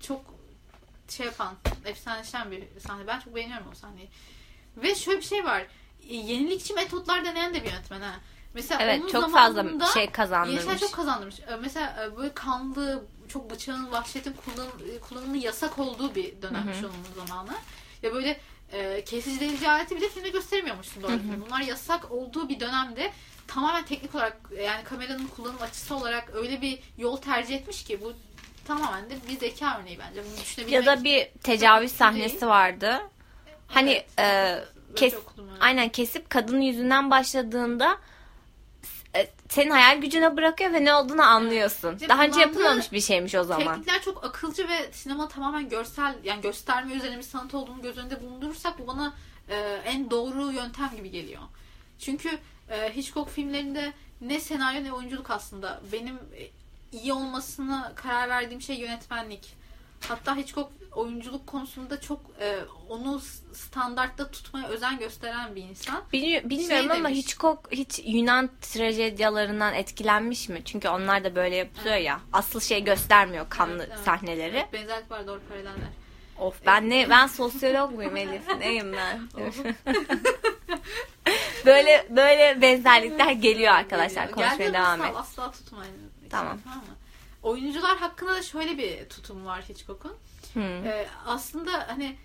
[0.00, 0.20] çok
[1.08, 1.54] şey yapan,
[1.84, 3.06] efsaneleşen bir sahne.
[3.06, 4.08] Ben çok beğeniyorum o sahneyi.
[4.76, 5.60] Ve şöyle bir şey var.
[6.08, 8.14] E, Yenilikçi metotlar deneyen de bir yöntmen ha.
[8.54, 10.80] Mesela Evet onun çok fazla zamanında şey Gençler kazandırmış.
[10.80, 11.40] çok kazandırmış.
[11.40, 14.66] E, Mesela e, böyle kanlı, çok bıçağın, vahşetin kullan,
[15.08, 17.52] kullanımının yasak olduğu bir dönemmiş onun zamanı.
[18.02, 18.40] Ya böyle
[18.72, 21.44] e, kesici delici aleti bile filmde göstermiyormuşsun doğru düzgün.
[21.46, 23.12] Bunlar yasak olduğu bir dönemde
[23.46, 28.12] tamamen teknik olarak yani kameranın kullanım açısı olarak öyle bir yol tercih etmiş ki bu
[28.66, 30.24] tamamen de bir zeka örneği bence.
[30.24, 30.86] Bunu düşünebilmek.
[30.86, 33.00] Ya da bir tecavüz sahnesi vardı.
[33.68, 34.08] Hani Evet.
[34.18, 34.64] e,
[34.96, 35.14] kes,
[35.60, 37.98] aynen kesip kadının yüzünden başladığında
[39.48, 41.94] senin hayal gücüne bırakıyor ve ne olduğunu anlıyorsun.
[41.94, 43.74] İşte Daha önce yapılmamış bir şeymiş o zaman.
[43.74, 48.22] Teknikler çok akılcı ve sinema tamamen görsel yani gösterme üzerine bir sanat olduğunu göz önünde
[48.22, 49.14] bulundurursak bu bana
[49.48, 51.42] e, en doğru yöntem gibi geliyor.
[51.98, 52.38] Çünkü
[52.70, 55.80] e, Hitchcock filmlerinde ne senaryo ne oyunculuk aslında.
[55.92, 56.50] Benim e,
[56.92, 59.54] iyi olmasına karar verdiğim şey yönetmenlik.
[60.08, 62.58] Hatta Hitchcock oyunculuk konusunda çok e,
[62.88, 63.20] onu
[63.52, 66.02] standartta tutmaya özen gösteren bir insan.
[66.12, 67.18] Bili- bilmiyorum ama demiş.
[67.18, 70.62] Hitchcock hiç Yunan trajedyalarından etkilenmiş mi?
[70.64, 72.20] Çünkü onlar da böyle yapılıyor ya.
[72.32, 74.04] Asıl şey göstermiyor kanlı Evet, evet.
[74.04, 74.56] sahneleri.
[74.56, 75.88] Evet, benzerlik var doğru paraleller.
[76.38, 78.48] Of ben ne ben sosyolog muyum Elif?
[78.58, 79.28] Neyim ben?
[81.66, 84.22] böyle böyle benzerlikler geliyor arkadaşlar.
[84.22, 84.34] Geliyor.
[84.34, 85.12] Konuşmaya Geldiğinde devam et.
[85.16, 85.92] Asla tutmayın.
[86.30, 86.54] Tamam.
[86.56, 86.62] mı?
[87.42, 90.12] Oyuncular hakkında da şöyle bir tutum var Hitchcock'un.
[90.54, 90.60] Hı.
[90.60, 92.16] Ee, aslında hani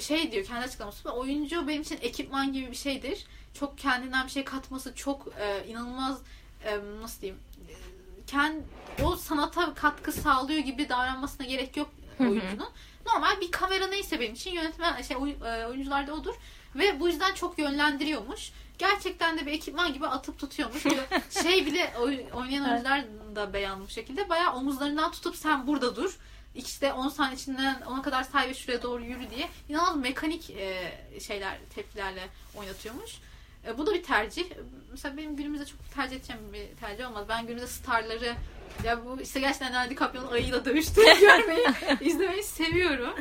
[0.00, 3.26] şey diyor kendi açıklaması oyuncu benim için ekipman gibi bir şeydir.
[3.54, 6.18] Çok kendinden bir şey katması çok e, inanılmaz
[6.64, 7.74] e, nasıl diyeyim e,
[8.26, 8.62] kend,
[9.02, 12.22] o sanata katkı sağlıyor gibi davranmasına gerek yok hı.
[12.24, 12.68] oyuncunun.
[13.06, 16.34] Normal bir kamera neyse benim için yönetmen şey oy, e, oyuncularda odur
[16.74, 18.52] ve bu yüzden çok yönlendiriyormuş.
[18.78, 20.82] Gerçekten de bir ekipman gibi atıp tutuyormuş.
[21.42, 23.04] Şey bile oy- oynayan oyuncular
[23.36, 24.28] da beyan bu şekilde.
[24.28, 26.18] Bayağı omuzlarından tutup sen burada dur.
[26.58, 30.90] İşte 10 saniye içinden ona kadar say ve şuraya doğru yürü diye inanılmaz mekanik e,
[31.20, 33.18] şeyler tepkilerle oynatıyormuş.
[33.66, 34.44] E, bu da bir tercih.
[34.90, 37.24] Mesela benim günümüzde çok tercih edeceğim bir tercih olmaz.
[37.28, 38.34] Ben günümüzde starları
[38.84, 41.66] Ya bu işte gerçekten Leonardo DiCaprio'nun ayıyla dövüştüğünü görmeyi,
[42.00, 43.14] izlemeyi seviyorum.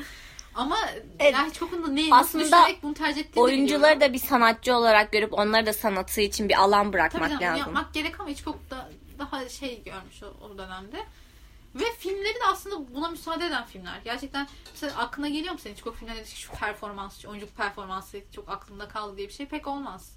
[0.55, 0.77] Ama
[1.19, 1.33] Evet.
[1.33, 4.01] yani çok da ne, Aslında bunu tercih ettiğini Oyuncuları biliyorum.
[4.01, 7.47] da bir sanatçı olarak görüp onları da sanatı için bir alan Tabii bırakmak canım, bunu
[7.49, 7.59] lazım.
[7.59, 10.97] yapmak gerek ama Hitchcock da daha şey görmüş o, o dönemde.
[11.75, 13.99] Ve filmleri de aslında buna müsaade eden filmler.
[14.03, 18.87] Gerçekten mesela aklına geliyor mu senin Hitchcock filmlerinde şu performans, şu oyunculuk performansı çok aklında
[18.87, 20.11] kaldı diye bir şey pek olmaz.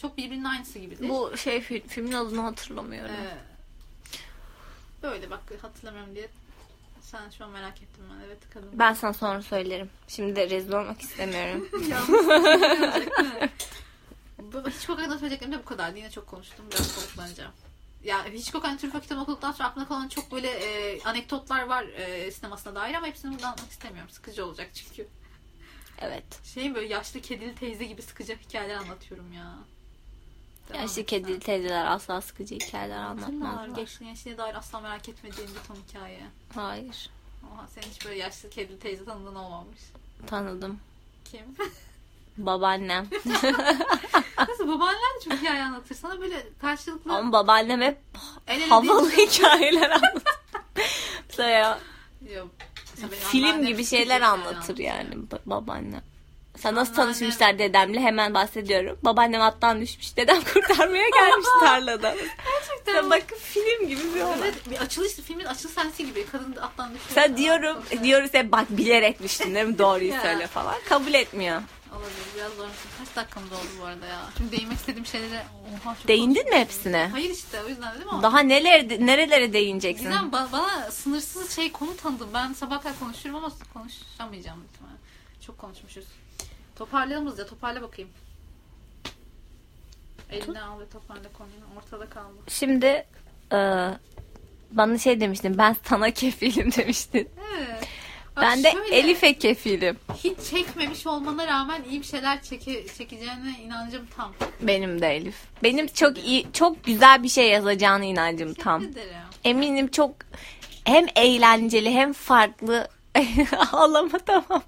[0.00, 1.08] Çok birbirinin aynısı gibidir.
[1.08, 3.14] Bu şey film, filmin adını hatırlamıyorum.
[3.14, 3.38] Ee,
[5.02, 6.28] böyle bak hatırlamıyorum diye
[7.00, 8.24] sen şu an merak ettim ben.
[8.26, 8.68] Evet kadın.
[8.72, 9.90] Ben sana sonra söylerim.
[10.08, 11.68] Şimdi de rezil olmak istemiyorum.
[14.38, 15.90] Bu- Hitchcock hakkında söyleyeceklerim de bu kadar.
[15.94, 16.64] Yine çok konuştum.
[16.72, 17.52] Biraz soluklanacağım.
[18.04, 22.30] Ya Hitchcock hani Truffaut kitabını okuduktan sonra aklımda kalan çok böyle e, anekdotlar var e,
[22.30, 24.10] sinemasına dair ama hepsini burada anlatmak istemiyorum.
[24.10, 25.08] Sıkıcı olacak çünkü.
[26.00, 26.24] evet.
[26.44, 29.54] Şey böyle yaşlı kedili teyze gibi sıkıcı hikayeler anlatıyorum ya.
[30.68, 31.40] Devam Yaşlı kedili sen.
[31.40, 33.68] teyzeler asla sıkıcı hikayeler anlatmazlar.
[33.68, 36.20] Geçtiğin yaşlıya dair asla merak etmediğim bir ton hikaye.
[36.54, 37.10] Hayır.
[37.54, 39.80] Oha senin hiç böyle yaşlı kedili teyze tanıdığın olmamış.
[40.26, 40.80] Tanıdım.
[41.24, 41.42] Kim?
[42.36, 43.06] Babaannem.
[44.48, 45.94] Nasıl babaanneler de çok hikaye anlatır.
[45.94, 47.98] Sana böyle karşılıklı Ama babaannem hep
[48.46, 50.22] el ele havalı değil- hikayeler anlatır.
[51.28, 51.78] Mesela
[52.34, 52.48] Yok.
[53.20, 56.02] Film gibi şeyler anlatır yani ba- babaannem.
[56.56, 58.98] Sen nasıl tanışmışlar dedemle hemen bahsediyorum.
[59.02, 60.16] Babaannem attan düşmüş.
[60.16, 62.14] Dedem kurtarmaya gelmiş tarlada.
[62.84, 64.38] Sen bakın film gibi bir olay.
[64.42, 67.10] Evet, bir açılış filmin açılış sahnesi gibi kadın attan düşüyor.
[67.14, 69.78] Sen diyorum diyoruz hep bak bilerek düştün değil mi?
[69.78, 70.74] Doğruyu söyle falan.
[70.88, 71.62] Kabul etmiyor.
[71.92, 72.66] Olabilir biraz zor.
[72.98, 74.20] Kaç dakikamız oldu bu arada ya?
[74.38, 75.44] Çünkü değinmek istediğim şeylere
[75.84, 77.08] oha çok Değindin mi hepsine?
[77.12, 78.22] Hayır işte o yüzden dedim ama.
[78.22, 80.04] Daha neler nerelere değineceksin?
[80.04, 82.28] Gizem ba- bana sınırsız şey konu tanıdım.
[82.34, 84.98] Ben sabah kadar konuşurum ama konuşamayacağım muhtemelen.
[85.46, 86.04] Çok konuşmuşuz.
[86.76, 87.46] Toparlayalım hızlıca.
[87.46, 88.10] Toparla bakayım.
[90.30, 91.54] Eline al ve toparla konuyu.
[91.78, 92.34] Ortada kaldı.
[92.48, 93.06] Şimdi
[93.52, 93.56] e,
[94.70, 95.58] bana şey demiştin.
[95.58, 97.28] Ben sana kefilim demiştin.
[97.56, 97.88] Evet.
[98.36, 99.96] Ben de şöyle, Elif'e kefilim.
[100.24, 104.32] Hiç çekmemiş olmana rağmen iyi bir şeyler çeke, çekeceğine inancım tam.
[104.60, 105.36] Benim de Elif.
[105.62, 108.80] Benim çok iyi, çok güzel bir şey yazacağına inancım tam.
[108.80, 109.16] Teşekkür ederim.
[109.44, 110.14] Eminim çok
[110.84, 112.88] hem eğlenceli hem farklı.
[113.72, 114.62] Ağlama tamam.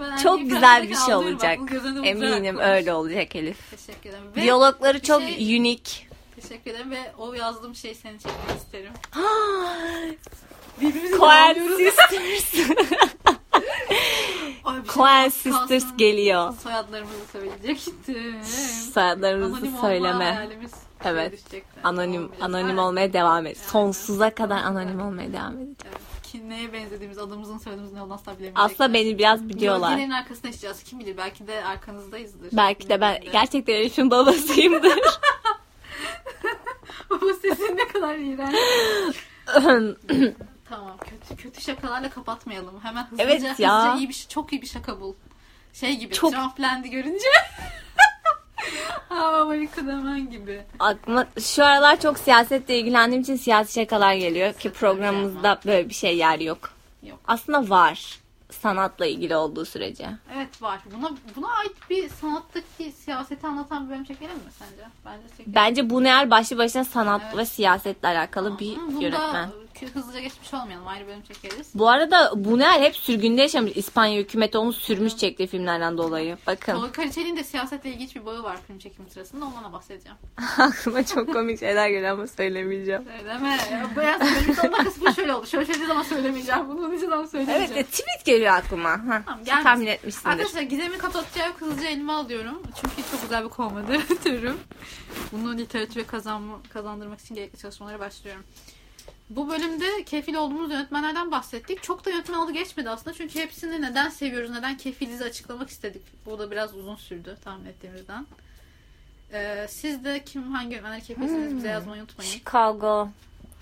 [0.00, 1.58] Ben Çok güzel bir şey olacak.
[2.04, 3.70] Eminim öyle olacak Elif.
[3.70, 4.24] Teşekkür ederim.
[4.36, 6.08] Ve Diyalogları çok şey- unik.
[6.40, 8.92] Teşekkür ederim ve o yazdığım şeyi seni çekmek isterim.
[11.18, 12.70] Coen Sisters.
[14.64, 15.96] Ay, şey Coen Sisters kalsın.
[15.96, 16.54] geliyor.
[16.62, 18.42] Soyadlarımızı söyleyecektim.
[18.94, 20.48] Soyadlarımızı Anonim söyleme.
[21.04, 21.44] Evet.
[21.84, 22.42] Anonim Olmayacak.
[22.42, 23.56] anonim olmaya devam et.
[23.60, 23.68] Aynen.
[23.70, 25.04] Sonsuza kadar anonim kadar.
[25.04, 25.76] olmaya devam edeceğim.
[25.88, 26.22] Evet.
[26.22, 28.64] Ki neye benzediğimiz, adımızın soyadımız ne olduğunu asla bilemeyecekler.
[28.64, 29.88] Aslında beni biraz biliyorlar.
[29.90, 30.82] Gölgelerin arkasında yaşayacağız.
[30.82, 32.48] Kim bilir belki de arkanızdayızdır.
[32.52, 33.40] Belki de ben Bilmiyorum.
[33.40, 34.92] gerçekten Elif'in babasıyımdır.
[37.10, 38.56] Baba sesin ne kadar iğrenç.
[40.68, 42.80] Tamam kötü kötü şakalarla kapatmayalım.
[42.82, 43.78] Hemen hızlıca, Evet ya.
[43.78, 45.14] hızlıca iyi bir şey- çok iyi bir şaka bul.
[45.72, 47.26] Şey gibi Çok- Trump Land'i görünce.
[49.10, 50.62] Ama Amerika Demen gibi.
[50.78, 56.16] Aklıma şu aralar çok siyasetle ilgilendiğim için siyasi şakalar geliyor ki programımızda böyle bir şey
[56.16, 56.70] yer yok.
[57.02, 57.18] Yok.
[57.28, 58.20] Aslında var.
[58.50, 60.08] Sanatla ilgili olduğu sürece.
[60.36, 60.80] Evet var.
[60.96, 64.82] Buna buna ait bir sanattaki siyaseti anlatan bir bölüm çekelim mi sence?
[65.04, 65.54] Bence çekelim.
[65.54, 67.36] Bence bu ne başlı başına sanat Evet.
[67.36, 69.50] ve siyasetle alakalı bir Hı, Bunda yönetmen.
[69.82, 70.86] Hızlıca geçmiş olmayalım.
[70.88, 71.68] Ayrı bölüm çekeriz.
[71.74, 73.72] Bu arada Buner hep sürgünde yaşamış.
[73.76, 76.38] İspanya hükümeti onu sürmüş çektiği filmlerden dolayı.
[76.46, 79.44] Bakın Tolga Kaliçeri'nin de siyasetle ilginç bir bağı var film çekimi sırasında.
[79.44, 80.18] Ondan da bahsedeceğim.
[80.58, 83.04] aklıma çok komik şeyler geliyor ama söylemeyeceğim.
[83.18, 83.58] Söyleme.
[83.72, 85.46] Ya, Beyaz bölümün sonunda kısmı şöyle oldu.
[85.46, 86.68] Şöyle söylediği zaman söylemeyeceğim.
[86.68, 87.74] Bunu zaman Evet söylemeyeceğim.
[87.74, 88.90] de tweet geliyor aklıma.
[88.90, 90.30] Ha, Tamam, tahmin etmişsindir.
[90.30, 92.62] Arkadaşlar Gizem'i kapatacağı hızlıca elime alıyorum.
[92.80, 94.56] Çünkü çok güzel bir kovma moderatörüm.
[95.32, 98.42] Bunu literatüre kazanma, kazandırmak için gerekli çalışmalara başlıyorum.
[99.30, 101.82] Bu bölümde kefil olduğumuz yönetmenlerden bahsettik.
[101.82, 103.16] Çok da yönetmen adı geçmedi aslında.
[103.16, 106.02] Çünkü hepsini neden seviyoruz, neden kefiliz açıklamak istedik.
[106.26, 108.26] Bu da biraz uzun sürdü tahmin ettiğimizden.
[109.32, 112.30] Ee, siz de kim hangi yönetmenleri kefilsiniz bize yazmayı unutmayın.
[112.30, 113.08] Chicago.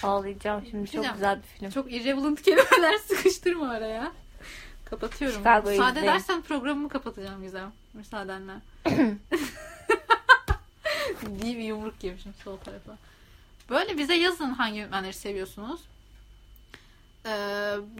[0.02, 0.86] Ağlayacağım şimdi.
[0.86, 1.14] Çok Diyeceğim.
[1.14, 1.70] güzel bir film.
[1.70, 4.12] Çok irrelevant kelimeler sıkıştırma araya.
[4.84, 5.38] Kapatıyorum.
[5.38, 6.12] Chicago'yu Müsaade izleyin.
[6.12, 7.72] edersen programımı kapatacağım Gizem.
[7.94, 8.52] Müsaadenle.
[11.42, 12.96] Diye bir yumruk yemişim sol tarafa.
[13.70, 15.80] Böyle bize yazın hangi yönetmenleri seviyorsunuz.
[17.26, 17.30] Ee,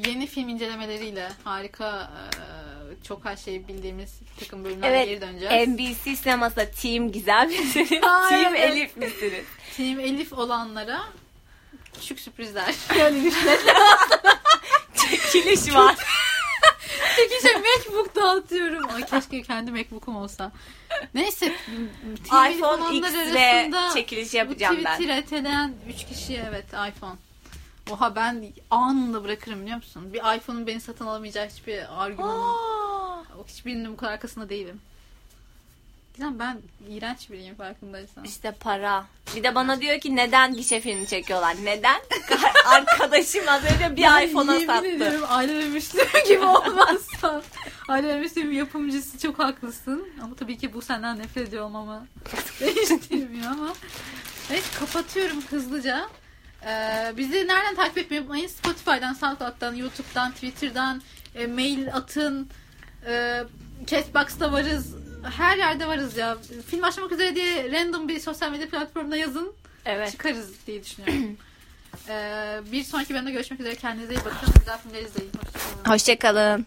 [0.07, 4.11] yeni film incelemeleriyle harika e, çok her şeyi bildiğimiz
[4.41, 5.69] takım bölümlere Evet, geri döneceğiz.
[5.69, 7.89] NBC sinemasında Team Gizem misiniz?
[8.29, 8.71] Team evet.
[8.71, 9.45] Elif misiniz?
[9.77, 11.03] Team Elif olanlara
[11.95, 12.75] küçük sürprizler.
[12.99, 13.35] Yani bir
[15.33, 15.97] Çekiliş var.
[17.17, 18.89] Çekişe Macbook dağıtıyorum.
[18.95, 20.53] Ay keşke kendi Macbook'um olsa.
[21.15, 21.53] Neyse.
[22.27, 24.93] İPhone X ile çekiliş yapacağım bu ben.
[24.95, 27.17] Twitter etelen 3 kişi evet iPhone.
[27.91, 30.13] Oha ben anında bırakırım biliyor musun?
[30.13, 32.45] Bir iPhone'un beni satın alamayacağı hiçbir argümanı.
[32.45, 34.81] Aa, Hiçbirinin bu kadar arkasında değilim.
[36.15, 36.59] Gizem ben
[36.89, 38.25] iğrenç biriyim farkındaysan.
[38.25, 39.05] İşte para.
[39.37, 41.57] Bir de bana diyor ki neden gişe filmi çekiyorlar?
[41.65, 42.01] Neden?
[42.67, 44.87] Arkadaşım az önce bir iPhone'a yemin sattı.
[44.87, 45.65] ediyorum Aile
[46.29, 47.43] gibi olmazsa.
[47.89, 50.09] Aile Müslüm yapımcısı çok haklısın.
[50.23, 52.07] Ama tabii ki bu senden nefret ediyor olmama
[52.61, 53.75] değiştirmiyor ama.
[54.51, 56.09] Evet kapatıyorum hızlıca.
[56.67, 58.47] Ee, bizi nereden takip etmeyi unutmayın?
[58.47, 61.03] Spotify'dan, SoundCloud'dan, YouTube'dan, Twitter'dan
[61.35, 62.49] e, mail atın.
[63.07, 63.43] E,
[63.87, 65.04] Castbox'ta varız.
[65.31, 66.39] Her yerde varız ya.
[66.67, 69.53] Film açmak üzere diye random bir sosyal medya platformuna yazın.
[69.85, 70.11] Evet.
[70.13, 71.37] Çıkarız diye düşünüyorum.
[72.09, 73.75] Ee, bir sonraki bölümde görüşmek üzere.
[73.75, 74.49] Kendinize iyi bakın.
[74.59, 75.31] Güzel filmler izleyin.
[75.87, 75.93] Hoşçakalın.
[75.93, 76.67] Hoşçakalın.